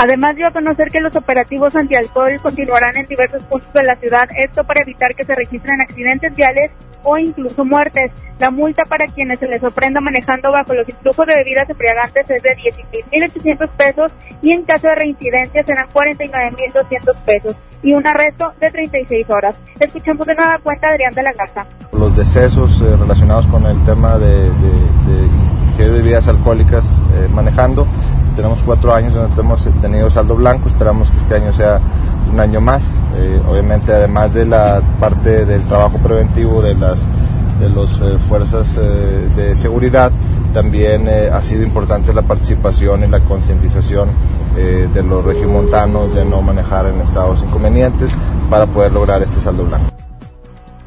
[0.00, 4.26] Además dio a conocer que los operativos antialcohol continuarán en diversos puntos de la ciudad,
[4.34, 6.70] esto para evitar que se registren accidentes viales
[7.02, 8.10] o incluso muertes.
[8.38, 12.42] La multa para quienes se les sorprenda manejando bajo los influjos de bebidas embriagantes es
[12.42, 12.56] de
[13.10, 19.28] 16.800 pesos y en caso de reincidencia serán 49.200 pesos y un arresto de 36
[19.28, 19.54] horas.
[19.78, 21.66] Escuchamos de nueva cuenta Adrián de la Garza.
[21.92, 24.50] Los decesos eh, relacionados con el tema de
[25.88, 27.86] bebidas alcohólicas eh, manejando
[28.36, 31.80] tenemos cuatro años donde hemos tenido saldo blanco, esperamos que este año sea
[32.32, 32.82] un año más.
[33.16, 37.00] Eh, obviamente, además de la parte del trabajo preventivo de las
[37.60, 40.10] de las eh, fuerzas eh, de seguridad,
[40.54, 44.08] también ha sido importante la participación y la concientización
[44.56, 48.10] de los regiomontanos de no manejar en estados inconvenientes
[48.50, 49.90] para poder lograr este saldo blanco.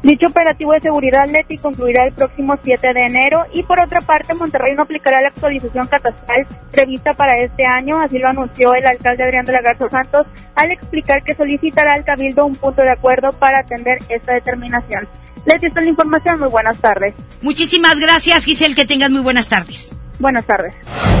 [0.04, 4.34] Dicho operativo de seguridad Leti concluirá el próximo 7 de enero y por otra parte
[4.34, 9.24] Monterrey no aplicará la actualización catastral prevista para este año, así lo anunció el alcalde
[9.24, 13.30] Adrián de la Garza Santos al explicar que solicitará al Cabildo un punto de acuerdo
[13.38, 15.08] para atender esta determinación.
[15.46, 17.14] Leti, esta es la información, muy buenas tardes.
[17.40, 19.94] Muchísimas gracias Giselle, que tengas muy buenas tardes.
[20.18, 20.74] Buenas tardes.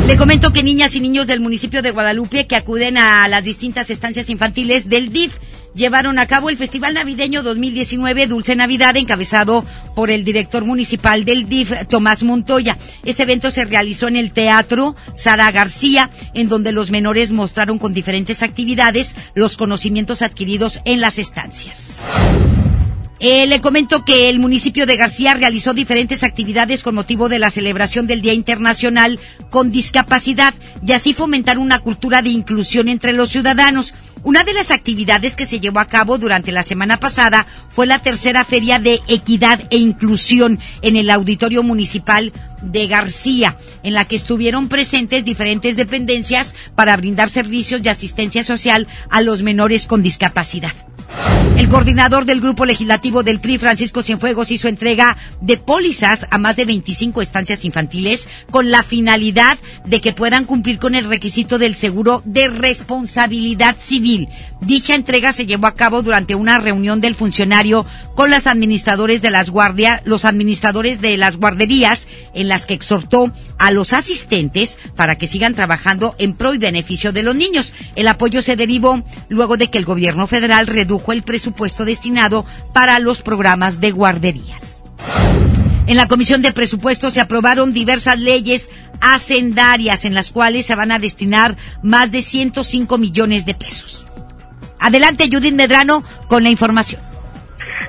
[0.06, 3.88] Le comento que niñas y niños del municipio de Guadalupe que acuden a las distintas
[3.88, 5.38] estancias infantiles del DIF
[5.74, 11.48] llevaron a cabo el Festival Navideño 2019 Dulce Navidad encabezado por el director municipal del
[11.48, 12.78] DIF, Tomás Montoya.
[13.04, 17.94] Este evento se realizó en el Teatro Sara García, en donde los menores mostraron con
[17.94, 22.00] diferentes actividades los conocimientos adquiridos en las estancias.
[23.20, 27.48] Eh, le comento que el municipio de García realizó diferentes actividades con motivo de la
[27.48, 29.18] celebración del Día Internacional
[29.50, 30.52] con Discapacidad
[30.86, 33.94] y así fomentar una cultura de inclusión entre los ciudadanos.
[34.24, 37.98] Una de las actividades que se llevó a cabo durante la semana pasada fue la
[37.98, 42.32] tercera feria de equidad e inclusión en el auditorio municipal
[42.62, 48.88] de García, en la que estuvieron presentes diferentes dependencias para brindar servicios de asistencia social
[49.10, 50.72] a los menores con discapacidad.
[51.56, 56.56] El coordinador del grupo legislativo del PRI, Francisco Cienfuegos, hizo entrega de pólizas a más
[56.56, 61.76] de 25 estancias infantiles con la finalidad de que puedan cumplir con el requisito del
[61.76, 64.28] seguro de responsabilidad civil.
[64.62, 67.86] Dicha entrega se llevó a cabo durante una reunión del funcionario
[68.16, 73.30] con los administradores de las guardias, los administradores de las guarderías, en las que exhortó
[73.58, 77.74] a los asistentes para que sigan trabajando en pro y beneficio de los niños.
[77.94, 81.43] El apoyo se derivó luego de que el gobierno federal redujo el presupuesto
[81.84, 84.84] destinado para los programas de guarderías.
[85.86, 90.92] En la Comisión de Presupuestos se aprobaron diversas leyes hacendarias en las cuales se van
[90.92, 94.06] a destinar más de 105 millones de pesos.
[94.78, 97.00] Adelante, Judith Medrano, con la información.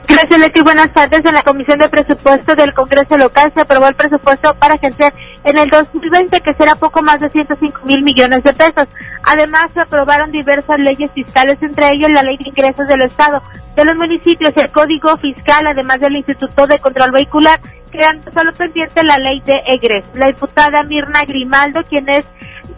[0.07, 0.61] Gracias, Leti.
[0.61, 1.25] Buenas tardes.
[1.25, 5.13] En la Comisión de Presupuesto del Congreso Local se aprobó el presupuesto para ejercer
[5.43, 8.87] en el 2020, que será poco más de 105 mil millones de pesos.
[9.23, 13.41] Además, se aprobaron diversas leyes fiscales, entre ellas la Ley de Ingresos del Estado,
[13.75, 17.59] de los municipios, el Código Fiscal, además del Instituto de Control Vehicular,
[17.91, 20.05] quedando solo pendiente la Ley de EGRES.
[20.13, 22.25] La diputada Mirna Grimaldo, quien es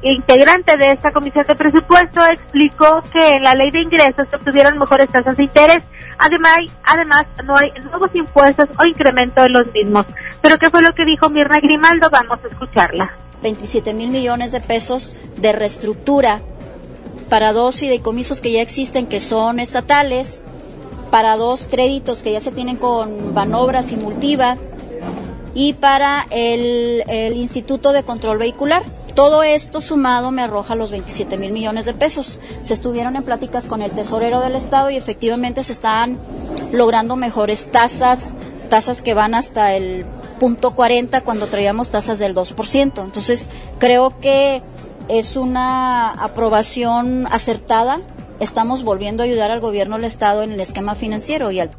[0.01, 4.77] integrante de esta comisión de presupuesto explicó que en la ley de ingresos se obtuvieron
[4.77, 5.83] mejores tasas de interés.
[6.19, 10.05] Además, además no hay nuevos impuestos o incremento en los mismos.
[10.41, 12.09] Pero ¿qué fue lo que dijo Mirna Grimaldo?
[12.09, 13.11] Vamos a escucharla.
[13.41, 16.41] 27 mil millones de pesos de reestructura
[17.29, 20.41] para dos fideicomisos que ya existen que son estatales,
[21.11, 24.57] para dos créditos que ya se tienen con Banobras y Multiva
[25.53, 27.03] y para el
[27.35, 28.83] Instituto de Control Vehicular.
[29.17, 32.39] Todo esto sumado me arroja los 27 mil millones de pesos.
[32.61, 36.19] Se estuvieron en pláticas con el tesorero del Estado y efectivamente se están
[36.71, 38.35] logrando mejores tasas,
[38.69, 40.05] tasas que van hasta el
[40.39, 43.03] punto 40 cuando traíamos tasas del 2%.
[43.03, 43.49] Entonces,
[43.79, 44.61] creo que
[45.07, 48.01] es una aprobación acertada.
[48.39, 51.71] Estamos volviendo a ayudar al gobierno del Estado en el esquema financiero y al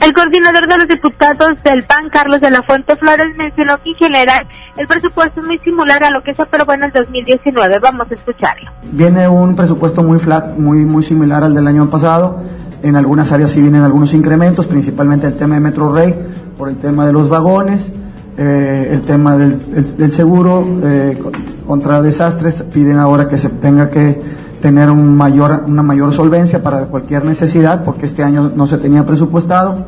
[0.00, 3.96] el coordinador de los diputados del PAN, Carlos de la Fuente Flores, mencionó que en
[3.96, 4.46] general
[4.78, 7.78] el presupuesto es muy similar a lo que se aprobó en el 2019.
[7.80, 8.70] Vamos a escucharlo.
[8.92, 12.40] Viene un presupuesto muy flat, muy, muy similar al del año pasado.
[12.82, 16.14] En algunas áreas sí vienen algunos incrementos, principalmente el tema de Metro Rey,
[16.56, 17.92] por el tema de los vagones,
[18.38, 21.18] eh, el tema del, el, del seguro eh,
[21.66, 22.62] contra desastres.
[22.62, 27.84] Piden ahora que se tenga que tener un mayor, una mayor solvencia para cualquier necesidad,
[27.84, 29.86] porque este año no se tenía presupuestado.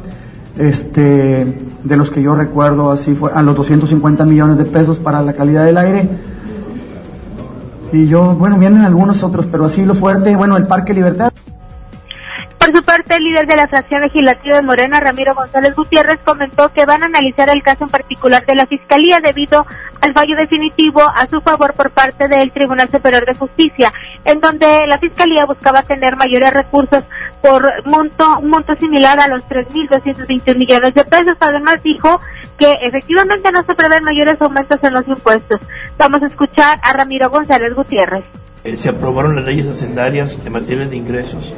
[0.59, 5.23] Este, de los que yo recuerdo, así fue, a los 250 millones de pesos para
[5.23, 6.09] la calidad del aire.
[7.93, 11.33] Y yo, bueno, vienen algunos otros, pero así lo fuerte, bueno, el Parque Libertad.
[12.65, 16.69] Por su parte, el líder de la fracción legislativa de Morena, Ramiro González Gutiérrez, comentó
[16.69, 19.67] que van a analizar el caso en particular de la Fiscalía debido
[20.01, 23.93] al fallo definitivo a su favor por parte del Tribunal Superior de Justicia,
[24.25, 27.03] en donde la Fiscalía buscaba tener mayores recursos
[27.41, 31.35] por monto, un monto similar a los 3.221 millones de pesos.
[31.41, 32.21] Además, dijo
[32.59, 35.59] que efectivamente no se prevén mayores aumentos en los impuestos.
[35.99, 38.25] Vamos a escuchar a Ramiro González Gutiérrez.
[38.63, 41.53] Eh, se aprobaron las leyes hacendarias en materia de ingresos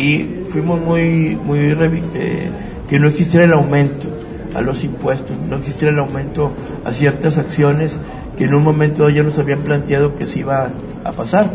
[0.00, 2.50] y fuimos muy, muy eh,
[2.88, 4.08] que no existiera el aumento
[4.54, 6.52] a los impuestos, no existiera el aumento
[6.84, 8.00] a ciertas acciones
[8.38, 10.70] que en un momento ya nos habían planteado que se iba
[11.04, 11.50] a pasar.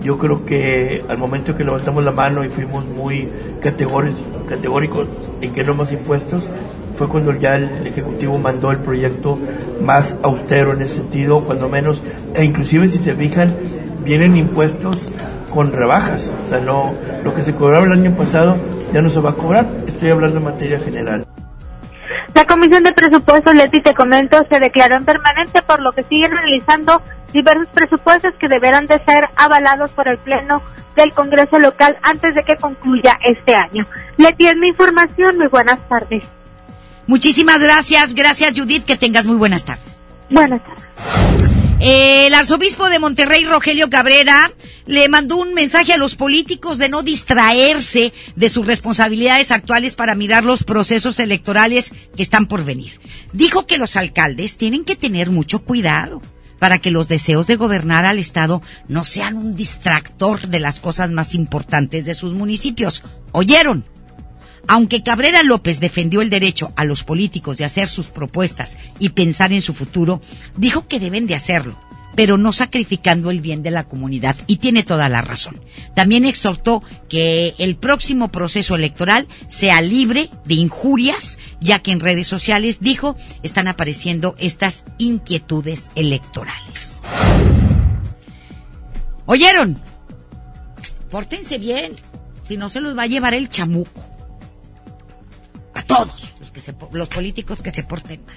[0.00, 3.28] Yo creo que al momento que levantamos la mano y fuimos muy
[3.60, 5.08] categóricos,
[5.40, 6.48] en que no más impuestos,
[6.94, 9.40] fue cuando ya el Ejecutivo mandó el proyecto
[9.82, 12.00] más austero en ese sentido, cuando menos,
[12.34, 13.52] e inclusive si se fijan,
[14.04, 14.98] vienen impuestos
[15.48, 16.32] con rebajas.
[16.46, 18.56] O sea, no, lo que se cobraba el año pasado
[18.92, 19.66] ya no se va a cobrar.
[19.86, 21.26] Estoy hablando en materia general.
[22.34, 26.30] La Comisión de Presupuestos, Leti, te comento, se declaró en permanente, por lo que siguen
[26.30, 30.62] realizando diversos presupuestos que deberán de ser avalados por el Pleno
[30.94, 33.84] del Congreso local antes de que concluya este año.
[34.16, 35.36] Leti, es mi información.
[35.36, 36.24] Muy buenas tardes.
[37.06, 38.14] Muchísimas gracias.
[38.14, 38.84] Gracias, Judith.
[38.84, 40.00] Que tengas muy buenas tardes.
[40.30, 41.47] Buenas tardes.
[41.80, 44.52] El arzobispo de Monterrey, Rogelio Cabrera,
[44.86, 50.16] le mandó un mensaje a los políticos de no distraerse de sus responsabilidades actuales para
[50.16, 53.00] mirar los procesos electorales que están por venir.
[53.32, 56.20] Dijo que los alcaldes tienen que tener mucho cuidado
[56.58, 61.10] para que los deseos de gobernar al Estado no sean un distractor de las cosas
[61.10, 63.04] más importantes de sus municipios.
[63.30, 63.84] ¿Oyeron?
[64.70, 69.50] Aunque Cabrera López defendió el derecho a los políticos de hacer sus propuestas y pensar
[69.54, 70.20] en su futuro,
[70.58, 71.74] dijo que deben de hacerlo,
[72.14, 75.58] pero no sacrificando el bien de la comunidad, y tiene toda la razón.
[75.94, 82.26] También exhortó que el próximo proceso electoral sea libre de injurias, ya que en redes
[82.26, 87.00] sociales, dijo, están apareciendo estas inquietudes electorales.
[89.24, 89.78] ¿Oyeron?
[91.10, 91.96] Pórtense bien,
[92.42, 94.17] si no se los va a llevar el chamuco
[95.88, 98.36] todos los, que se, los políticos que se porten mal.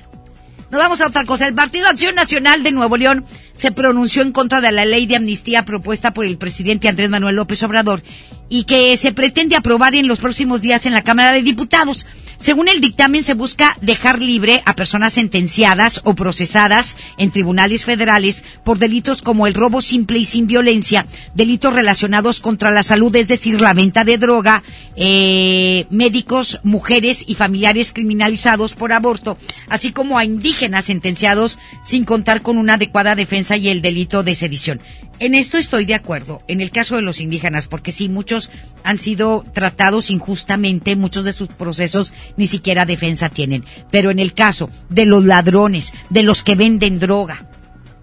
[0.72, 1.48] Nos vamos a otra cosa.
[1.48, 5.18] El Partido Acción Nacional de Nuevo León se pronunció en contra de la ley de
[5.18, 8.02] amnistía propuesta por el presidente Andrés Manuel López Obrador
[8.48, 12.06] y que se pretende aprobar en los próximos días en la Cámara de Diputados.
[12.42, 18.44] Según el dictamen, se busca dejar libre a personas sentenciadas o procesadas en tribunales federales
[18.64, 23.28] por delitos como el robo simple y sin violencia, delitos relacionados contra la salud, es
[23.28, 24.64] decir, la venta de droga,
[24.96, 29.38] eh, médicos, mujeres y familiares criminalizados por aborto,
[29.70, 34.34] así como a indígenas sentenciados sin contar con una adecuada defensa y el delito de
[34.34, 34.82] sedición.
[35.22, 38.50] En esto estoy de acuerdo, en el caso de los indígenas, porque sí, muchos
[38.84, 43.64] han sido tratados injustamente, muchos de sus procesos ni siquiera defensa tienen.
[43.92, 47.48] Pero en el caso de los ladrones, de los que venden droga,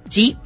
[0.09, 0.37] ¿sí?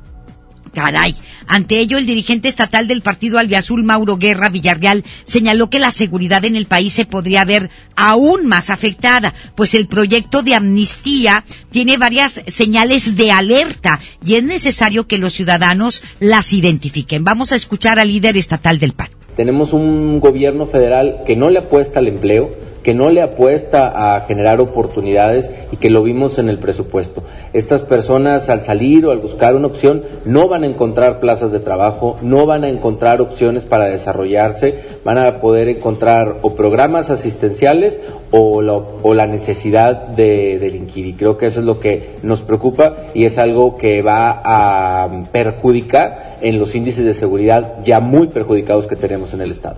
[0.75, 1.15] Caray.
[1.47, 6.45] Ante ello, el dirigente estatal del partido Albiazul, Mauro Guerra Villarreal, señaló que la seguridad
[6.45, 11.97] en el país se podría ver aún más afectada, pues el proyecto de amnistía tiene
[11.97, 17.25] varias señales de alerta y es necesario que los ciudadanos las identifiquen.
[17.25, 19.11] Vamos a escuchar al líder estatal del PAN.
[19.37, 22.51] Tenemos un gobierno federal que no le apuesta al empleo,
[22.83, 27.23] que no le apuesta a generar oportunidades y que lo vimos en el presupuesto.
[27.53, 31.61] Estas personas al salir o al buscar una opción no van a encontrar plazas de
[31.61, 38.01] trabajo, no van a encontrar opciones para desarrollarse, van a poder encontrar o programas asistenciales
[38.31, 41.07] o la, o la necesidad de delinquir.
[41.07, 45.25] Y creo que eso es lo que nos preocupa y es algo que va a
[45.31, 49.77] perjudicar en los índices de seguridad ya muy perjudicados que tenemos en el Estado.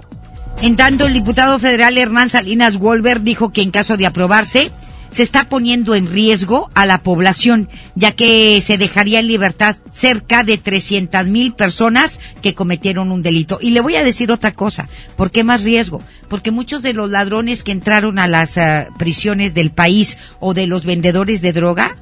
[0.63, 4.71] En tanto, el diputado federal Hernán Salinas Wolver dijo que en caso de aprobarse,
[5.15, 10.43] se está poniendo en riesgo a la población, ya que se dejaría en libertad cerca
[10.43, 13.61] de 300 mil personas que cometieron un delito.
[13.63, 16.03] Y le voy a decir otra cosa, ¿por qué más riesgo?
[16.29, 20.67] Porque muchos de los ladrones que entraron a las uh, prisiones del país o de
[20.67, 21.95] los vendedores de droga,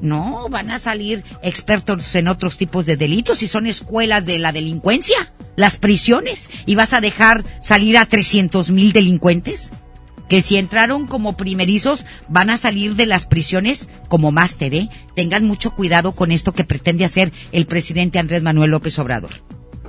[0.00, 4.52] no, van a salir expertos en otros tipos de delitos y son escuelas de la
[4.52, 9.72] delincuencia, las prisiones, y vas a dejar salir a 300 mil delincuentes
[10.30, 14.88] que si entraron como primerizos van a salir de las prisiones como máster, ¿eh?
[15.16, 19.32] Tengan mucho cuidado con esto que pretende hacer el presidente Andrés Manuel López Obrador.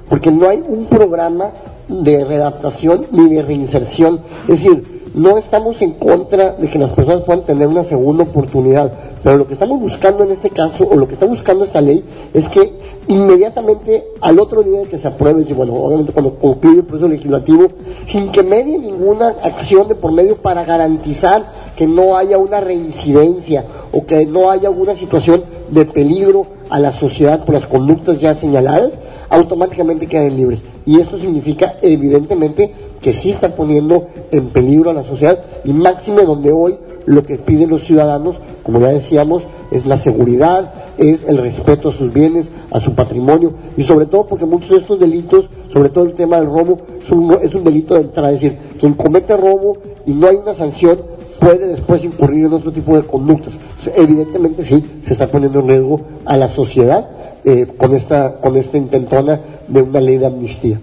[0.09, 1.51] Porque no hay un programa
[1.87, 4.21] de redactación ni de reinserción.
[4.47, 8.91] Es decir, no estamos en contra de que las personas puedan tener una segunda oportunidad,
[9.23, 12.03] pero lo que estamos buscando en este caso, o lo que está buscando esta ley,
[12.33, 12.73] es que
[13.07, 17.67] inmediatamente al otro día que se apruebe, y bueno, obviamente cuando concluye el proceso legislativo,
[18.07, 23.65] sin que medie ninguna acción de por medio para garantizar que no haya una reincidencia
[23.91, 28.33] o que no haya alguna situación de peligro a la sociedad por las conductas ya
[28.33, 28.97] señaladas,
[29.31, 30.63] automáticamente queden libres.
[30.85, 32.71] Y esto significa, evidentemente,
[33.01, 37.37] que sí están poniendo en peligro a la sociedad y máxime donde hoy lo que
[37.37, 42.51] piden los ciudadanos, como ya decíamos, es la seguridad, es el respeto a sus bienes,
[42.69, 46.35] a su patrimonio y sobre todo porque muchos de estos delitos, sobre todo el tema
[46.35, 50.11] del robo, es un, es un delito de entrada, es decir, quien comete robo y
[50.11, 50.99] no hay una sanción
[51.39, 53.53] puede después incurrir en otro tipo de conductas.
[53.95, 57.09] Evidentemente sí, se está poniendo en riesgo a la sociedad
[57.43, 60.79] eh, con, esta, con esta intentona de una ley de amnistía.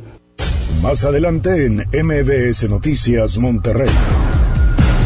[0.82, 3.90] Más adelante en MBS Noticias Monterrey.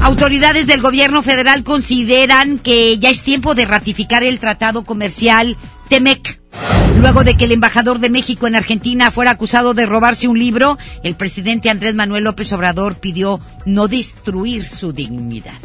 [0.02, 5.56] Autoridades del gobierno federal consideran que ya es tiempo de ratificar el tratado comercial
[5.88, 6.40] TEMEC.
[7.00, 10.76] Luego de que el embajador de México en Argentina fuera acusado de robarse un libro,
[11.02, 15.58] el presidente Andrés Manuel López Obrador pidió no destruir su dignidad.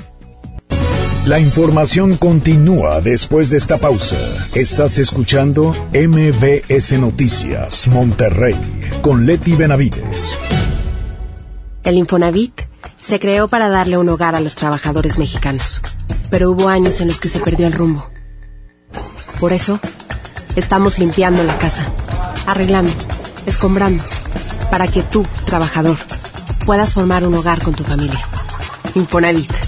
[1.28, 4.16] La información continúa después de esta pausa.
[4.56, 8.56] Estás escuchando MBS Noticias Monterrey
[9.02, 10.40] con Leti Benavides.
[11.84, 12.62] El Infonavit
[12.96, 15.82] se creó para darle un hogar a los trabajadores mexicanos,
[16.30, 18.10] pero hubo años en los que se perdió el rumbo.
[19.42, 19.82] Por eso,
[20.56, 21.86] estamos limpiando la casa,
[22.46, 22.94] arreglando,
[23.46, 24.02] escombrando,
[24.72, 25.98] para que tú, trabajador,
[26.66, 28.22] puedas formar un hogar con tu familia.
[28.96, 29.67] Infonavit,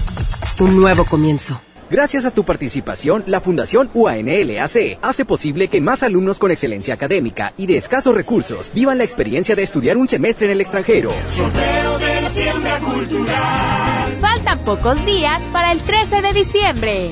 [0.60, 1.60] un nuevo comienzo.
[1.90, 7.52] Gracias a tu participación, la Fundación UANLAC hace posible que más alumnos con excelencia académica
[7.56, 11.12] y de escasos recursos vivan la experiencia de estudiar un semestre en el extranjero.
[11.28, 14.18] Sorteo de la siembra cultural.
[14.20, 17.10] Faltan pocos días para el 13 de diciembre.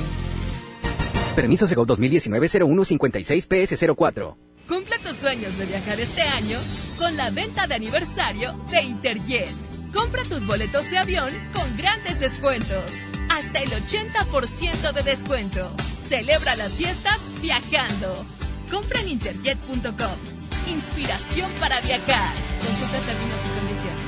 [1.34, 4.36] Permiso Segov 2019-0156-PS04.
[4.68, 6.60] Cumple tus sueños de viajar este año
[6.98, 9.67] con la venta de aniversario de Interjet.
[9.92, 13.04] Compra tus boletos de avión con grandes descuentos.
[13.30, 15.74] Hasta el 80% de descuento.
[16.08, 18.24] Celebra las fiestas viajando.
[18.70, 20.18] Compra en interjet.com.
[20.68, 22.34] Inspiración para viajar.
[22.62, 24.07] Consulta términos y condiciones.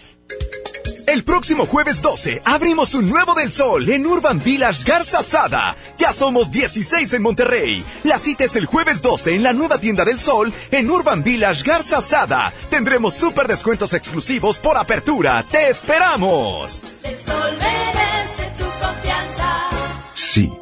[1.11, 5.75] El próximo jueves 12 abrimos un nuevo del sol en Urban Village Garza Sada.
[5.97, 7.83] Ya somos 16 en Monterrey.
[8.05, 11.63] La cita es el jueves 12 en la nueva tienda del sol en Urban Village
[11.63, 12.53] Garza Sada.
[12.69, 15.43] Tendremos super descuentos exclusivos por apertura.
[15.51, 16.81] ¡Te esperamos!
[17.03, 19.67] El sol merece tu confianza.
[20.13, 20.60] Sí.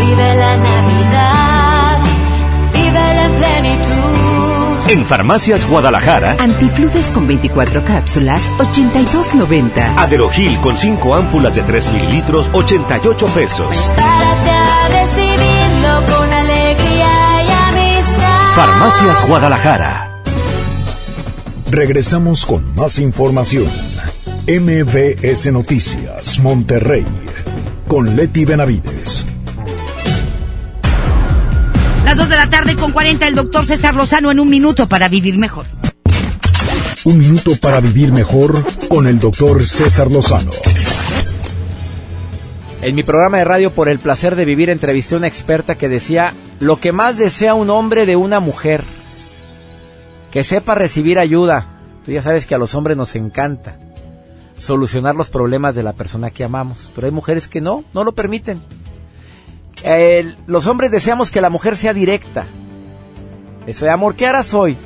[0.00, 1.98] Vive la Navidad,
[2.72, 4.90] vive la plenitud.
[4.90, 9.96] En Farmacias Guadalajara, Antifludes con 24 cápsulas, 82.90.
[9.96, 13.90] Aderogil con 5 ámpulas de 3 mililitros, 88 pesos.
[13.94, 18.54] Prepárate a recibirlo con alegría y amistad.
[18.54, 20.22] Farmacias Guadalajara.
[21.70, 23.70] Regresamos con más información.
[24.48, 27.06] MBS Noticias, Monterrey,
[27.86, 29.29] con Leti Benavides.
[32.10, 35.08] Las 2 de la tarde con 40, el doctor César Lozano en un minuto para
[35.08, 35.64] vivir mejor.
[37.04, 40.50] Un minuto para vivir mejor con el doctor César Lozano.
[42.82, 45.88] En mi programa de radio Por el placer de vivir entrevisté a una experta que
[45.88, 48.82] decía lo que más desea un hombre de una mujer,
[50.32, 51.78] que sepa recibir ayuda.
[52.04, 53.78] Tú ya sabes que a los hombres nos encanta
[54.58, 58.16] solucionar los problemas de la persona que amamos, pero hay mujeres que no, no lo
[58.16, 58.60] permiten.
[60.46, 62.46] Los hombres deseamos que la mujer sea directa.
[63.66, 64.76] Eso de amor, ¿qué harás hoy?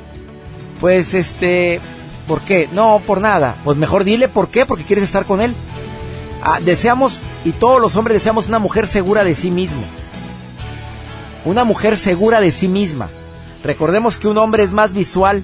[0.79, 1.79] Pues este,
[2.27, 2.69] ¿por qué?
[2.73, 3.55] No, por nada.
[3.63, 5.53] Pues mejor dile por qué, porque quieres estar con él.
[6.41, 9.81] Ah, deseamos, y todos los hombres deseamos una mujer segura de sí mismo.
[11.45, 13.09] Una mujer segura de sí misma.
[13.63, 15.43] Recordemos que un hombre es más visual.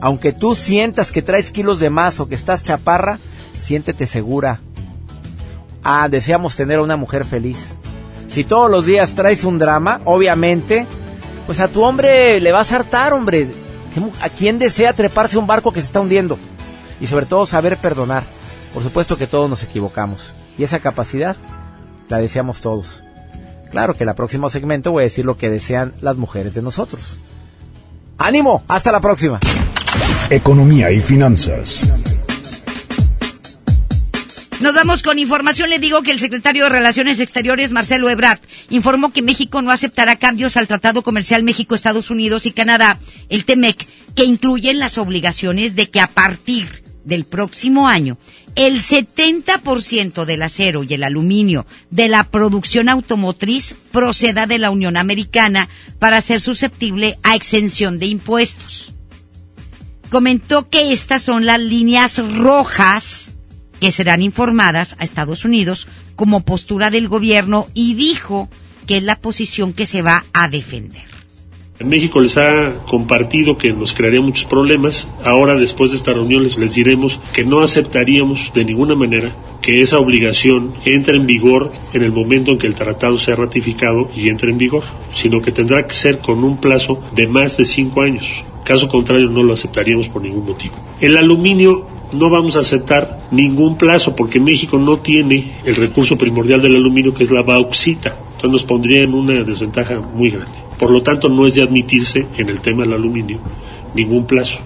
[0.00, 3.18] Aunque tú sientas que traes kilos de más o que estás chaparra,
[3.58, 4.60] siéntete segura.
[5.84, 7.76] Ah, deseamos tener a una mujer feliz.
[8.32, 10.86] Si todos los días traes un drama, obviamente,
[11.44, 13.46] pues a tu hombre le vas a hartar, hombre.
[14.22, 16.38] ¿A quién desea treparse un barco que se está hundiendo?
[16.98, 18.24] Y sobre todo saber perdonar.
[18.72, 20.32] Por supuesto que todos nos equivocamos.
[20.56, 21.36] Y esa capacidad
[22.08, 23.04] la deseamos todos.
[23.70, 26.62] Claro que en el próximo segmento voy a decir lo que desean las mujeres de
[26.62, 27.20] nosotros.
[28.16, 28.64] ¡Ánimo!
[28.66, 29.40] ¡Hasta la próxima!
[30.30, 31.92] Economía y finanzas.
[34.62, 35.70] Nos vamos con información.
[35.70, 38.38] Le digo que el secretario de Relaciones Exteriores, Marcelo Ebrard,
[38.70, 43.88] informó que México no aceptará cambios al Tratado Comercial México-Estados Unidos y Canadá, el TEMEC,
[44.14, 48.18] que incluyen las obligaciones de que a partir del próximo año,
[48.54, 54.96] el 70% del acero y el aluminio de la producción automotriz proceda de la Unión
[54.96, 58.94] Americana para ser susceptible a exención de impuestos.
[60.08, 63.38] Comentó que estas son las líneas rojas
[63.82, 68.48] que serán informadas a Estados Unidos como postura del gobierno y dijo
[68.86, 71.02] que es la posición que se va a defender.
[71.80, 75.08] México les ha compartido que nos crearía muchos problemas.
[75.24, 79.98] Ahora, después de esta reunión, les, diremos que no aceptaríamos de ninguna manera que esa
[79.98, 84.52] obligación entre en vigor en el momento en que el tratado sea ratificado y entre
[84.52, 88.26] en vigor, sino que tendrá que ser con un plazo de más de cinco años.
[88.64, 90.76] Caso contrario, no lo aceptaríamos por ningún motivo.
[91.00, 91.84] El aluminio
[92.14, 97.14] no vamos a aceptar ningún plazo porque México no tiene el recurso primordial del aluminio
[97.14, 98.16] que es la bauxita.
[98.34, 100.52] Entonces nos pondría en una desventaja muy grande.
[100.78, 103.38] Por lo tanto, no es de admitirse en el tema del aluminio
[103.94, 104.58] ningún plazo.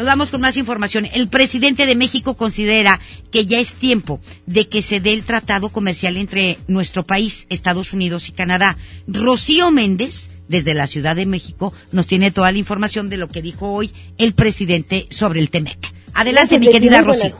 [0.00, 1.06] Nos vamos con más información.
[1.12, 5.68] El presidente de México considera que ya es tiempo de que se dé el tratado
[5.68, 8.78] comercial entre nuestro país, Estados Unidos y Canadá.
[9.06, 13.42] Rocío Méndez, desde la Ciudad de México, nos tiene toda la información de lo que
[13.42, 15.76] dijo hoy el presidente sobre el TEMEC.
[16.14, 17.36] Adelante, Gracias, mi querida Rocío.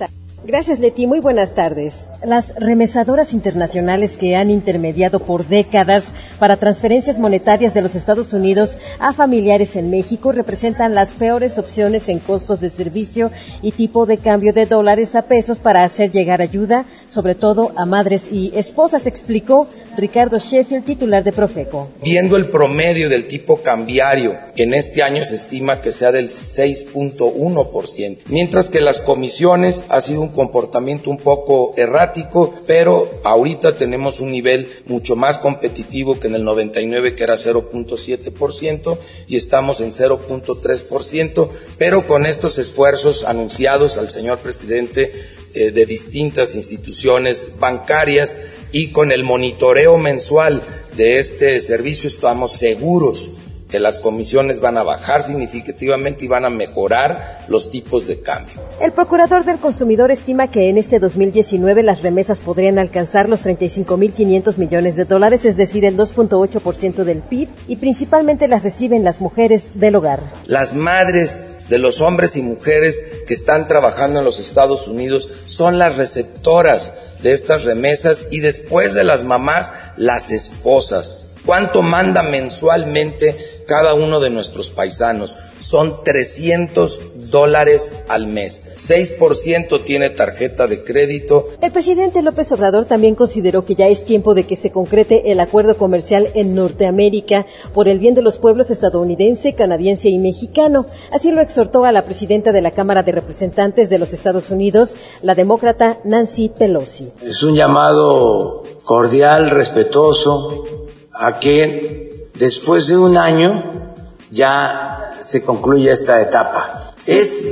[0.51, 1.07] Gracias, Leti.
[1.07, 2.11] Muy buenas tardes.
[2.25, 8.77] Las remesadoras internacionales que han intermediado por décadas para transferencias monetarias de los Estados Unidos
[8.99, 13.31] a familiares en México representan las peores opciones en costos de servicio
[13.63, 17.87] y tipo de cambio de dólares a pesos para hacer llegar ayuda, sobre todo a
[17.87, 21.91] madres y esposas, explicó Ricardo Sheffield, titular de Profeco.
[22.03, 28.19] Viendo el promedio del tipo cambiario, en este año se estima que sea del 6.1%,
[28.27, 34.33] mientras que las comisiones ha sido un comportamiento un poco errático, pero ahorita tenemos un
[34.33, 41.49] nivel mucho más competitivo que en el 99 que era 0.7% y estamos en 0.3%,
[41.77, 45.13] pero con estos esfuerzos anunciados al señor presidente
[45.53, 48.35] eh, de distintas instituciones bancarias
[48.73, 50.63] y con el monitoreo mensual
[50.97, 53.29] de este servicio estamos seguros
[53.71, 58.55] que las comisiones van a bajar significativamente y van a mejorar los tipos de cambio.
[58.81, 64.59] El procurador del consumidor estima que en este 2019 las remesas podrían alcanzar los 35.500
[64.59, 69.73] millones de dólares, es decir, el 2.8% del PIB, y principalmente las reciben las mujeres
[69.75, 70.21] del hogar.
[70.47, 75.79] Las madres de los hombres y mujeres que están trabajando en los Estados Unidos son
[75.79, 76.93] las receptoras
[77.23, 81.29] de estas remesas y después de las mamás, las esposas.
[81.47, 85.37] ¿Cuánto manda mensualmente cada uno de nuestros paisanos?
[85.61, 88.65] Son 300 dólares al mes.
[88.77, 91.47] 6% tiene tarjeta de crédito.
[91.63, 95.39] El presidente López Obrador también consideró que ya es tiempo de que se concrete el
[95.39, 100.87] acuerdo comercial en Norteamérica por el bien de los pueblos estadounidense, canadiense y mexicano.
[101.13, 104.97] Así lo exhortó a la presidenta de la Cámara de Representantes de los Estados Unidos,
[105.23, 107.13] la demócrata Nancy Pelosi.
[107.23, 110.65] Es un llamado cordial, respetuoso,
[111.13, 112.00] a que
[112.41, 113.95] después de un año
[114.31, 116.95] ya se concluya esta etapa.
[117.07, 117.47] Es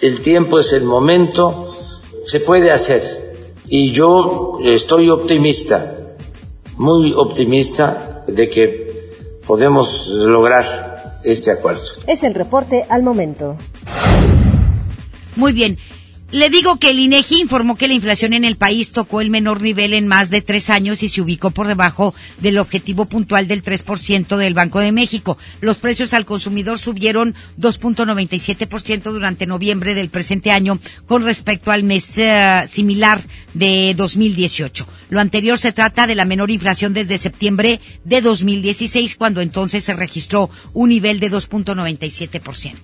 [0.00, 1.76] el tiempo, es el momento,
[2.24, 3.36] se puede hacer.
[3.68, 5.94] Y yo estoy optimista,
[6.78, 9.12] muy optimista de que
[9.46, 11.82] podemos lograr este acuerdo.
[12.06, 13.56] Es el reporte al momento.
[15.36, 15.76] Muy bien.
[16.32, 19.62] Le digo que el INEGI informó que la inflación en el país tocó el menor
[19.62, 23.62] nivel en más de tres años y se ubicó por debajo del objetivo puntual del
[23.62, 25.38] 3% del Banco de México.
[25.60, 32.08] Los precios al consumidor subieron 2.97% durante noviembre del presente año con respecto al mes
[32.16, 33.22] uh, similar
[33.54, 34.84] de 2018.
[35.10, 39.94] Lo anterior se trata de la menor inflación desde septiembre de 2016, cuando entonces se
[39.94, 42.74] registró un nivel de 2.97%.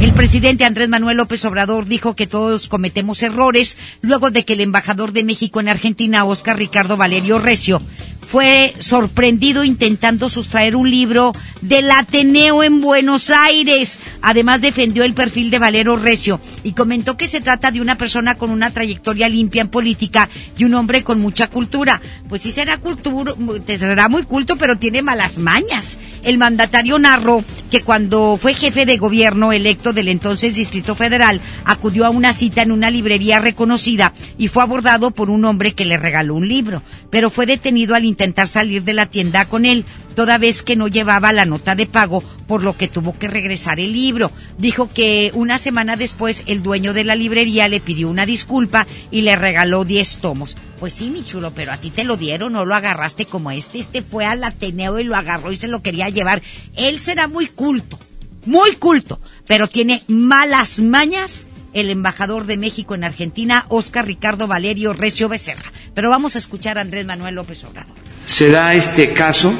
[0.00, 4.62] El presidente Andrés Manuel López Obrador dijo que todos cometemos errores luego de que el
[4.62, 7.82] embajador de México en Argentina, Oscar Ricardo Valerio Recio,
[8.30, 13.98] fue sorprendido intentando sustraer un libro del Ateneo en Buenos Aires.
[14.22, 18.36] Además defendió el perfil de Valero Recio y comentó que se trata de una persona
[18.36, 22.00] con una trayectoria limpia en política y un hombre con mucha cultura.
[22.28, 23.34] Pues sí será cultura,
[23.66, 25.98] será muy culto, pero tiene malas mañas.
[26.22, 32.06] El mandatario narró que cuando fue jefe de gobierno electo del entonces Distrito Federal, acudió
[32.06, 35.96] a una cita en una librería reconocida y fue abordado por un hombre que le
[35.96, 40.36] regaló un libro, pero fue detenido al intentar salir de la tienda con él, toda
[40.36, 43.94] vez que no llevaba la nota de pago, por lo que tuvo que regresar el
[43.94, 44.30] libro.
[44.58, 49.22] Dijo que una semana después el dueño de la librería le pidió una disculpa y
[49.22, 50.54] le regaló 10 tomos.
[50.78, 53.78] Pues sí, mi chulo, pero a ti te lo dieron, no lo agarraste como este.
[53.78, 56.42] Este fue al Ateneo y lo agarró y se lo quería llevar.
[56.76, 57.98] Él será muy culto,
[58.44, 64.92] muy culto, pero tiene malas mañas el embajador de México en Argentina, Oscar Ricardo Valerio
[64.92, 65.72] Recio Becerra.
[65.94, 68.09] Pero vamos a escuchar a Andrés Manuel López Obrador.
[68.30, 69.52] Se da este caso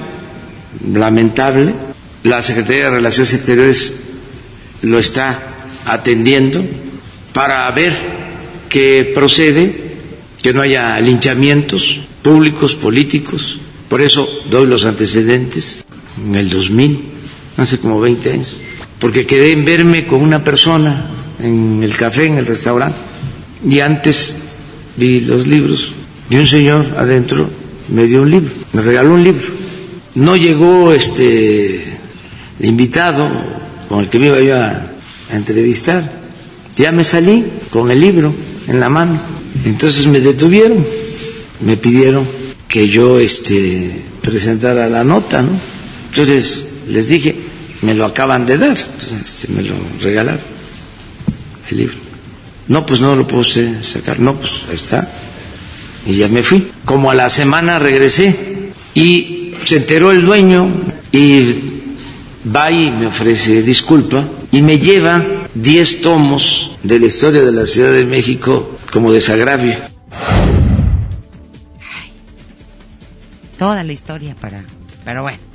[0.95, 1.75] lamentable,
[2.23, 3.93] la Secretaría de Relaciones Exteriores
[4.83, 6.65] lo está atendiendo
[7.33, 7.93] para ver
[8.69, 9.97] que procede,
[10.41, 13.59] que no haya linchamientos públicos, políticos.
[13.89, 15.83] Por eso doy los antecedentes.
[16.25, 17.01] En el 2000,
[17.57, 18.57] hace como 20 años,
[19.01, 21.11] porque quedé en verme con una persona
[21.41, 22.97] en el café, en el restaurante,
[23.69, 24.37] y antes
[24.97, 25.93] vi los libros
[26.31, 27.60] y un señor adentro
[27.91, 29.47] me dio un libro, me regaló un libro.
[30.15, 31.85] No llegó este
[32.59, 33.29] el invitado
[33.89, 34.87] con el que me iba yo a,
[35.31, 36.11] a entrevistar.
[36.77, 38.33] Ya me salí con el libro
[38.69, 39.21] en la mano.
[39.65, 40.87] Entonces me detuvieron,
[41.61, 42.27] me pidieron
[42.69, 45.51] que yo este presentara la nota, ¿no?
[46.11, 47.35] Entonces les dije,
[47.83, 50.41] me lo acaban de dar, Entonces, este, me lo regalaron
[51.71, 51.97] el libro.
[52.69, 54.21] No, pues no lo puedo sacar.
[54.21, 55.09] No, pues ahí está.
[56.07, 56.71] Y ya me fui.
[56.85, 60.69] Como a la semana regresé y se enteró el dueño
[61.13, 61.55] y
[62.55, 65.23] va y me ofrece disculpa y me lleva
[65.55, 69.77] 10 tomos de la historia de la Ciudad de México como desagravio.
[73.59, 74.65] Toda la historia para...
[75.05, 75.50] Pero bueno.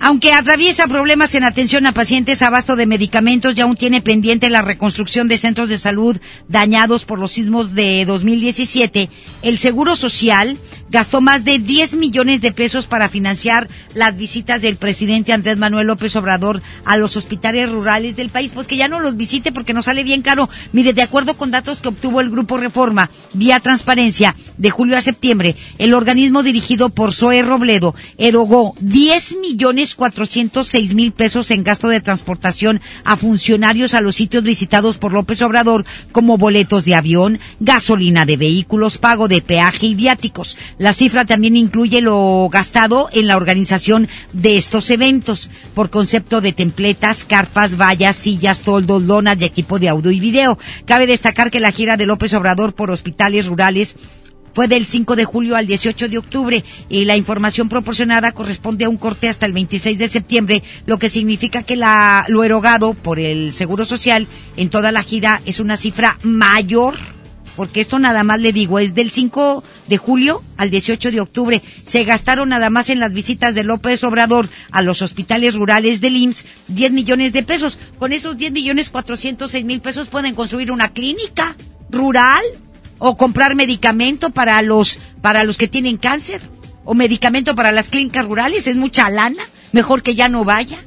[0.00, 4.62] Aunque atraviesa problemas en atención a pacientes, abasto de medicamentos y aún tiene pendiente la
[4.62, 6.16] reconstrucción de centros de salud
[6.48, 9.10] dañados por los sismos de 2017,
[9.42, 10.56] el Seguro Social
[10.90, 15.86] gastó más de 10 millones de pesos para financiar las visitas del presidente Andrés Manuel
[15.86, 18.52] López Obrador a los hospitales rurales del país.
[18.54, 20.48] Pues que ya no los visite porque nos sale bien caro.
[20.72, 25.00] Mire, de acuerdo con datos que obtuvo el Grupo Reforma vía transparencia de julio a
[25.00, 31.88] septiembre, el organismo dirigido por Zoe Robledo erogó 10 millones 406 mil pesos en gasto
[31.88, 37.38] de transportación a funcionarios a los sitios visitados por López Obrador como boletos de avión,
[37.60, 40.56] gasolina de vehículos, pago de peaje y viáticos.
[40.78, 46.52] La cifra también incluye lo gastado en la organización de estos eventos por concepto de
[46.52, 50.56] templetas, carpas, vallas, sillas, toldos, lonas y equipo de audio y video.
[50.86, 53.96] Cabe destacar que la gira de López Obrador por hospitales rurales
[54.52, 58.88] fue del 5 de julio al 18 de octubre y la información proporcionada corresponde a
[58.88, 63.18] un corte hasta el 26 de septiembre, lo que significa que la, lo erogado por
[63.18, 64.26] el Seguro Social
[64.56, 66.96] en toda la gira es una cifra mayor
[67.58, 71.60] porque esto nada más le digo, es del 5 de julio al 18 de octubre.
[71.86, 76.14] Se gastaron nada más en las visitas de López Obrador a los hospitales rurales del
[76.14, 77.76] IMSS 10 millones de pesos.
[77.98, 81.56] Con esos 10 millones 406 mil pesos pueden construir una clínica
[81.90, 82.44] rural
[82.98, 86.40] o comprar medicamento para los para los que tienen cáncer
[86.84, 89.42] o medicamento para las clínicas rurales es mucha lana
[89.72, 90.78] mejor que ya no vaya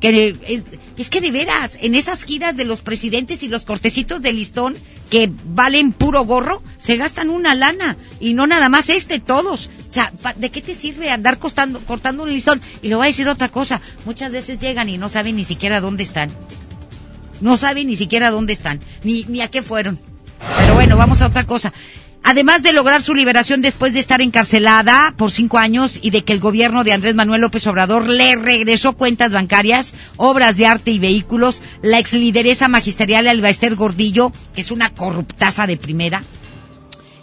[0.00, 0.62] que es,
[0.96, 4.76] es que de veras en esas giras de los presidentes y los cortecitos de listón
[5.10, 9.92] que valen puro gorro se gastan una lana y no nada más este todos o
[9.92, 13.28] sea de qué te sirve andar costando, cortando un listón y le voy a decir
[13.28, 16.30] otra cosa muchas veces llegan y no saben ni siquiera dónde están
[17.40, 19.98] no saben ni siquiera dónde están, ni, ni a qué fueron.
[20.58, 21.72] Pero bueno, vamos a otra cosa.
[22.24, 26.32] Además de lograr su liberación después de estar encarcelada por cinco años y de que
[26.32, 30.98] el gobierno de Andrés Manuel López Obrador le regresó cuentas bancarias, obras de arte y
[30.98, 36.22] vehículos, la ex lideresa magisterial Alba Esther Gordillo, que es una corruptaza de primera,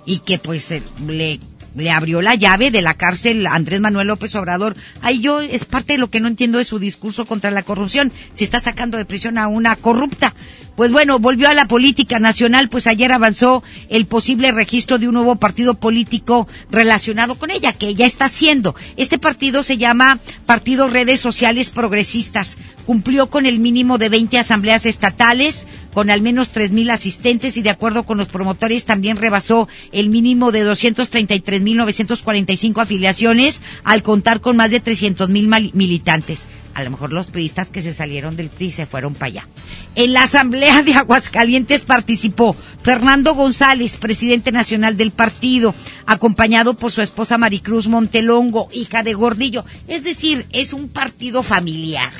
[0.05, 1.39] y que pues eh, le,
[1.75, 4.75] le abrió la llave de la cárcel a Andrés Manuel López Obrador.
[5.01, 8.11] Ahí yo es parte de lo que no entiendo de su discurso contra la corrupción.
[8.33, 10.33] Se está sacando de prisión a una corrupta.
[10.75, 15.13] Pues bueno, volvió a la política nacional, pues ayer avanzó el posible registro de un
[15.13, 18.75] nuevo partido político relacionado con ella, que ya está haciendo.
[18.97, 22.57] Este partido se llama Partido Redes Sociales Progresistas.
[22.85, 27.69] Cumplió con el mínimo de 20 asambleas estatales, con al menos 3.000 asistentes y de
[27.69, 34.71] acuerdo con los promotores también rebasó el mínimo de 233.945 afiliaciones al contar con más
[34.71, 36.47] de 300.000 militantes.
[36.73, 39.47] A lo mejor los priistas que se salieron del PRI se fueron para allá.
[39.95, 45.75] En la asamblea de Aguascalientes participó Fernando González, presidente nacional del partido,
[46.07, 49.63] acompañado por su esposa Maricruz Montelongo, hija de Gordillo.
[49.87, 52.11] Es decir, es un partido familiar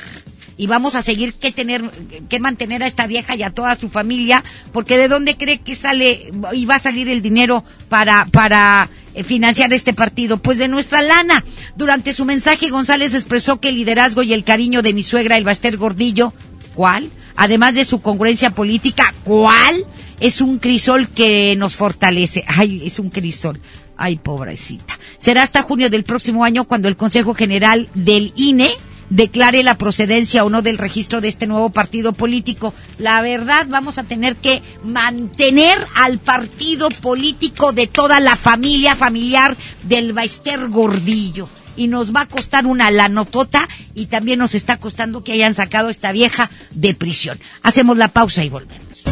[0.56, 1.82] y vamos a seguir que tener
[2.28, 5.74] que mantener a esta vieja y a toda su familia porque de dónde cree que
[5.74, 10.68] sale y va a salir el dinero para para eh, financiar este partido pues de
[10.68, 11.44] nuestra lana
[11.76, 15.44] durante su mensaje González expresó que el liderazgo y el cariño de mi suegra el
[15.44, 16.32] Baster Gordillo
[16.74, 17.10] ¿cuál?
[17.36, 19.84] Además de su congruencia política ¿cuál?
[20.20, 23.60] es un crisol que nos fortalece ay es un crisol
[23.96, 28.70] ay pobrecita será hasta junio del próximo año cuando el Consejo General del INE
[29.10, 32.74] declare la procedencia o no del registro de este nuevo partido político.
[32.98, 39.56] La verdad, vamos a tener que mantener al partido político de toda la familia familiar
[39.84, 41.48] del Baester Gordillo.
[41.76, 45.88] Y nos va a costar una lanotota y también nos está costando que hayan sacado
[45.88, 47.38] a esta vieja de prisión.
[47.62, 49.04] Hacemos la pausa y volvemos.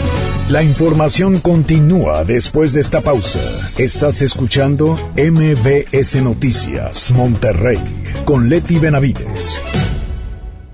[0.51, 3.41] La información continúa después de esta pausa.
[3.79, 7.81] Estás escuchando MBS Noticias Monterrey
[8.27, 9.63] con Leti Benavides.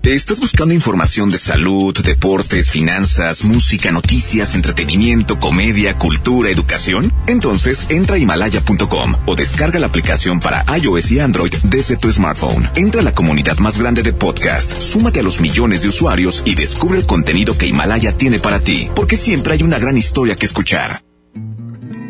[0.03, 7.13] ¿Estás buscando información de salud, deportes, finanzas, música, noticias, entretenimiento, comedia, cultura, educación?
[7.27, 12.67] Entonces entra a himalaya.com o descarga la aplicación para iOS y Android desde tu smartphone.
[12.75, 16.55] Entra a la comunidad más grande de podcast, súmate a los millones de usuarios y
[16.55, 20.47] descubre el contenido que Himalaya tiene para ti, porque siempre hay una gran historia que
[20.47, 21.03] escuchar.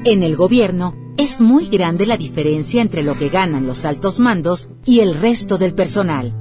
[0.06, 4.70] En el gobierno es muy grande la diferencia entre lo que ganan los altos mandos
[4.86, 6.41] y el resto del personal.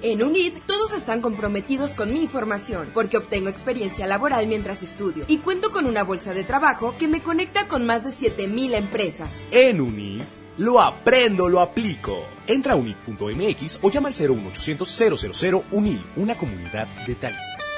[0.00, 5.38] En UNID, todos están comprometidos con mi formación, porque obtengo experiencia laboral mientras estudio y
[5.38, 9.30] cuento con una bolsa de trabajo que me conecta con más de 7000 empresas.
[9.50, 10.22] En UNID,
[10.58, 12.24] lo aprendo, lo aplico.
[12.46, 14.88] Entra a unid.mx o llama al 01800
[15.32, 17.77] 000 UNID, una comunidad de talentos.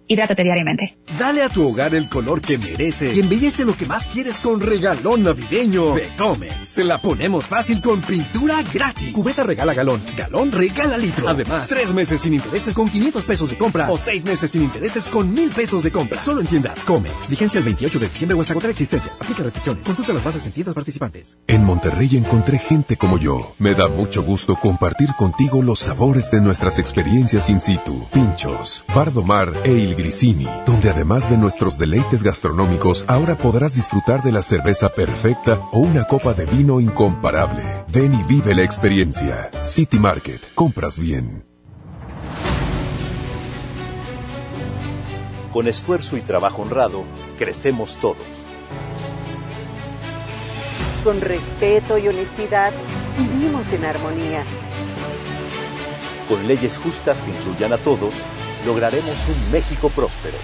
[0.11, 0.97] Hidrátate diariamente.
[1.17, 4.59] Dale a tu hogar el color que merece y embellece lo que más quieres con
[4.59, 6.67] regalón navideño de Comex.
[6.67, 9.13] Se la ponemos fácil con pintura gratis.
[9.13, 11.29] Cubeta regala galón, galón regala litro.
[11.29, 15.07] Además, tres meses sin intereses con 500 pesos de compra o seis meses sin intereses
[15.07, 16.19] con 1000 pesos de compra.
[16.19, 17.29] Solo en tiendas Comex.
[17.29, 19.21] Vigencia el 28 de diciembre o hasta agotar existencias.
[19.21, 19.85] Aplica restricciones.
[19.85, 21.37] Consulta las bases en tiendas participantes.
[21.47, 23.55] En Monterrey encontré gente como yo.
[23.59, 28.05] Me da mucho gusto compartir contigo los sabores de nuestras experiencias in situ.
[28.11, 30.00] Pinchos, Bardomar e Il
[30.65, 36.05] Donde además de nuestros deleites gastronómicos, ahora podrás disfrutar de la cerveza perfecta o una
[36.05, 37.63] copa de vino incomparable.
[37.87, 39.51] Ven y vive la experiencia.
[39.61, 40.41] City Market.
[40.55, 41.45] Compras bien.
[45.53, 47.03] Con esfuerzo y trabajo honrado,
[47.37, 48.25] crecemos todos.
[51.03, 52.71] Con respeto y honestidad,
[53.17, 54.43] vivimos en armonía.
[56.29, 58.13] Con leyes justas que incluyan a todos,
[58.65, 60.37] lograremos un México próspero.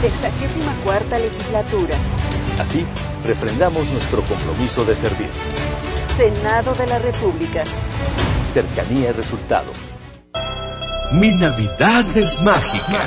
[0.00, 1.94] Sexagésima cuarta legislatura.
[2.58, 2.84] Así,
[3.24, 5.30] refrendamos nuestro compromiso de servir.
[6.16, 7.64] Senado de la República.
[8.52, 9.76] Cercanía y resultados.
[11.12, 13.06] Mi Navidad es mágica.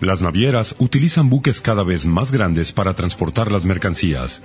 [0.00, 4.40] Las navieras utilizan buques cada vez más grandes para transportar las mercancías.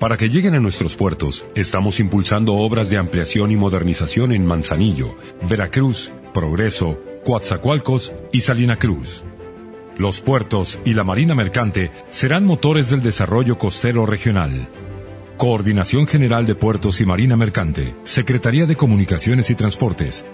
[0.00, 5.14] Para que lleguen a nuestros puertos, estamos impulsando obras de ampliación y modernización en Manzanillo,
[5.48, 9.22] Veracruz, Progreso, Coatzacoalcos y Salina Cruz.
[9.96, 14.68] Los puertos y la marina mercante serán motores del desarrollo costero regional.
[15.36, 20.24] Coordinación General de Puertos y Marina Mercante, Secretaría de Comunicaciones y Transportes.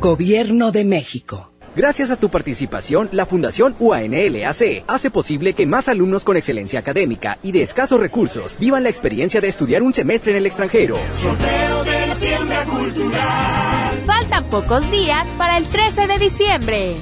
[0.00, 1.55] Gobierno de México.
[1.76, 7.36] Gracias a tu participación, la Fundación UANLAC hace posible que más alumnos con excelencia académica
[7.42, 10.96] y de escasos recursos vivan la experiencia de estudiar un semestre en el extranjero.
[11.12, 14.00] Sorteo de la siembra cultural.
[14.06, 16.94] Faltan pocos días para el 13 de diciembre.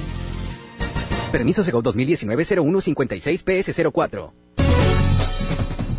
[1.31, 4.31] Permiso Segov 2019-0156-PS04.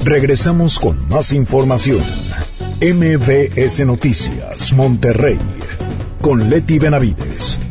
[0.05, 2.05] Regresamos con más información.
[2.83, 5.39] MBS Noticias, Monterrey,
[6.21, 7.63] con Leti Benavides.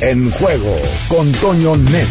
[0.00, 0.76] En juego
[1.08, 2.06] con Toño Net.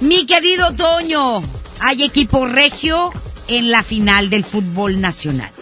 [0.00, 1.42] Mi querido Toño,
[1.78, 3.12] hay equipo regio
[3.48, 5.52] en la final del fútbol nacional.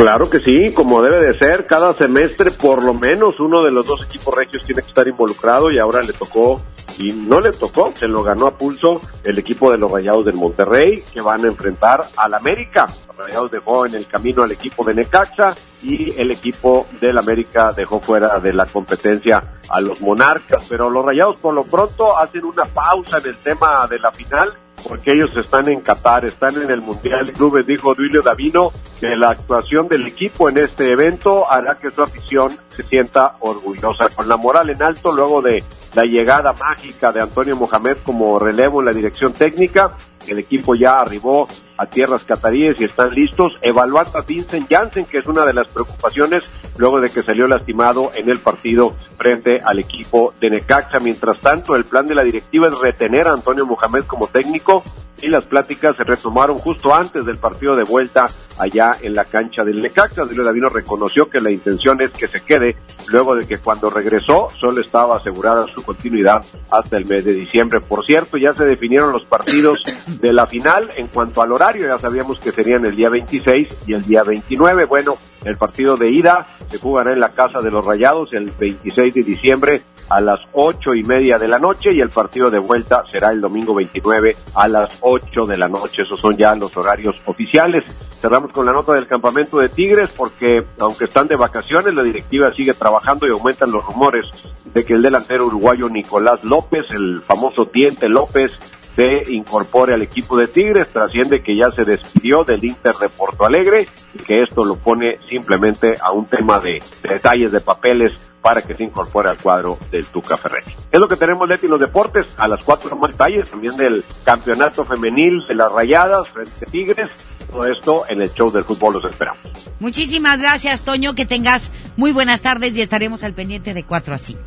[0.00, 3.86] Claro que sí, como debe de ser, cada semestre por lo menos uno de los
[3.86, 6.58] dos equipos regios tiene que estar involucrado y ahora le tocó,
[6.96, 10.36] y no le tocó, se lo ganó a pulso el equipo de los Rayados del
[10.36, 12.86] Monterrey que van a enfrentar al América.
[13.14, 18.00] Rayados dejó en el camino al equipo de Necaxa y el equipo del América dejó
[18.00, 22.64] fuera de la competencia a los Monarcas, pero los Rayados por lo pronto hacen una
[22.64, 24.56] pausa en el tema de la final
[24.86, 29.16] porque ellos están en Qatar, están en el Mundial de Clubes, dijo Duilio Davino, que
[29.16, 34.08] la actuación del equipo en este evento hará que su afición se sienta orgullosa.
[34.14, 35.62] Con la moral en alto, luego de
[35.94, 39.92] la llegada mágica de Antonio Mohamed como relevo en la dirección técnica,
[40.26, 45.18] el equipo ya arribó a tierras cataríes y están listos, evaluando a Vincent Janssen, que
[45.18, 49.78] es una de las preocupaciones luego de que salió lastimado en el partido frente al
[49.78, 50.98] equipo de Necaxa.
[50.98, 54.84] Mientras tanto, el plan de la directiva es retener a Antonio Mohamed como técnico
[55.22, 59.64] y las pláticas se retomaron justo antes del partido de vuelta allá en la cancha
[59.64, 60.24] del Necaxa.
[60.24, 62.76] Dilio Davino reconoció que la intención es que se quede
[63.08, 67.80] luego de que cuando regresó solo estaba asegurada su continuidad hasta el mes de diciembre.
[67.80, 71.98] Por cierto, ya se definieron los partidos de la final en cuanto al horario, ya
[71.98, 74.84] sabíamos que serían el día 26 y el día 29.
[74.84, 79.14] Bueno, el partido de ida se jugará en la Casa de los Rayados el 26
[79.14, 83.04] de diciembre a las ocho y media de la noche y el partido de vuelta
[83.06, 86.02] será el domingo 29 a las 8 de la noche.
[86.02, 87.84] Esos son ya los horarios oficiales.
[88.20, 92.52] Cerramos con la nota del campamento de Tigres porque aunque están de vacaciones, la directiva
[92.56, 94.26] sigue trabajando y aumentan los rumores
[94.64, 98.58] de que el delantero uruguayo Nicolás López, el famoso Diente López,
[99.00, 100.88] se incorpore al equipo de Tigres.
[100.92, 105.18] Trasciende que ya se despidió del Inter de Porto Alegre y que esto lo pone
[105.28, 110.06] simplemente a un tema de, detalles de papeles para que se incorpore al cuadro del
[110.06, 110.74] Tuca Ferretti.
[110.90, 112.26] Es lo que tenemos, Leti, los deportes.
[112.36, 117.10] A las cuatro más detalles también del campeonato femenil de las rayadas frente a Tigres.
[117.50, 119.40] Todo esto en el show del fútbol los esperamos.
[119.78, 121.14] Muchísimas gracias, Toño.
[121.14, 124.40] Que tengas muy buenas tardes y estaremos al pendiente de 4 a 5.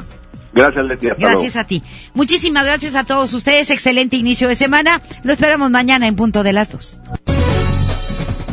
[0.54, 1.10] Gracias, Leti.
[1.10, 1.82] Hasta gracias a ti.
[2.14, 3.70] Muchísimas gracias a todos ustedes.
[3.72, 5.02] Excelente inicio de semana.
[5.24, 7.00] Lo esperamos mañana en punto de las dos.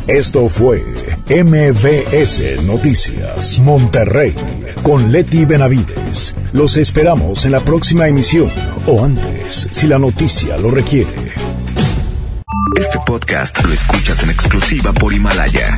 [0.07, 0.83] Esto fue
[1.29, 4.35] MVS Noticias Monterrey
[4.81, 6.35] con Leti Benavides.
[6.53, 8.51] Los esperamos en la próxima emisión
[8.87, 11.13] o antes, si la noticia lo requiere.
[12.79, 15.77] Este podcast lo escuchas en exclusiva por Himalaya.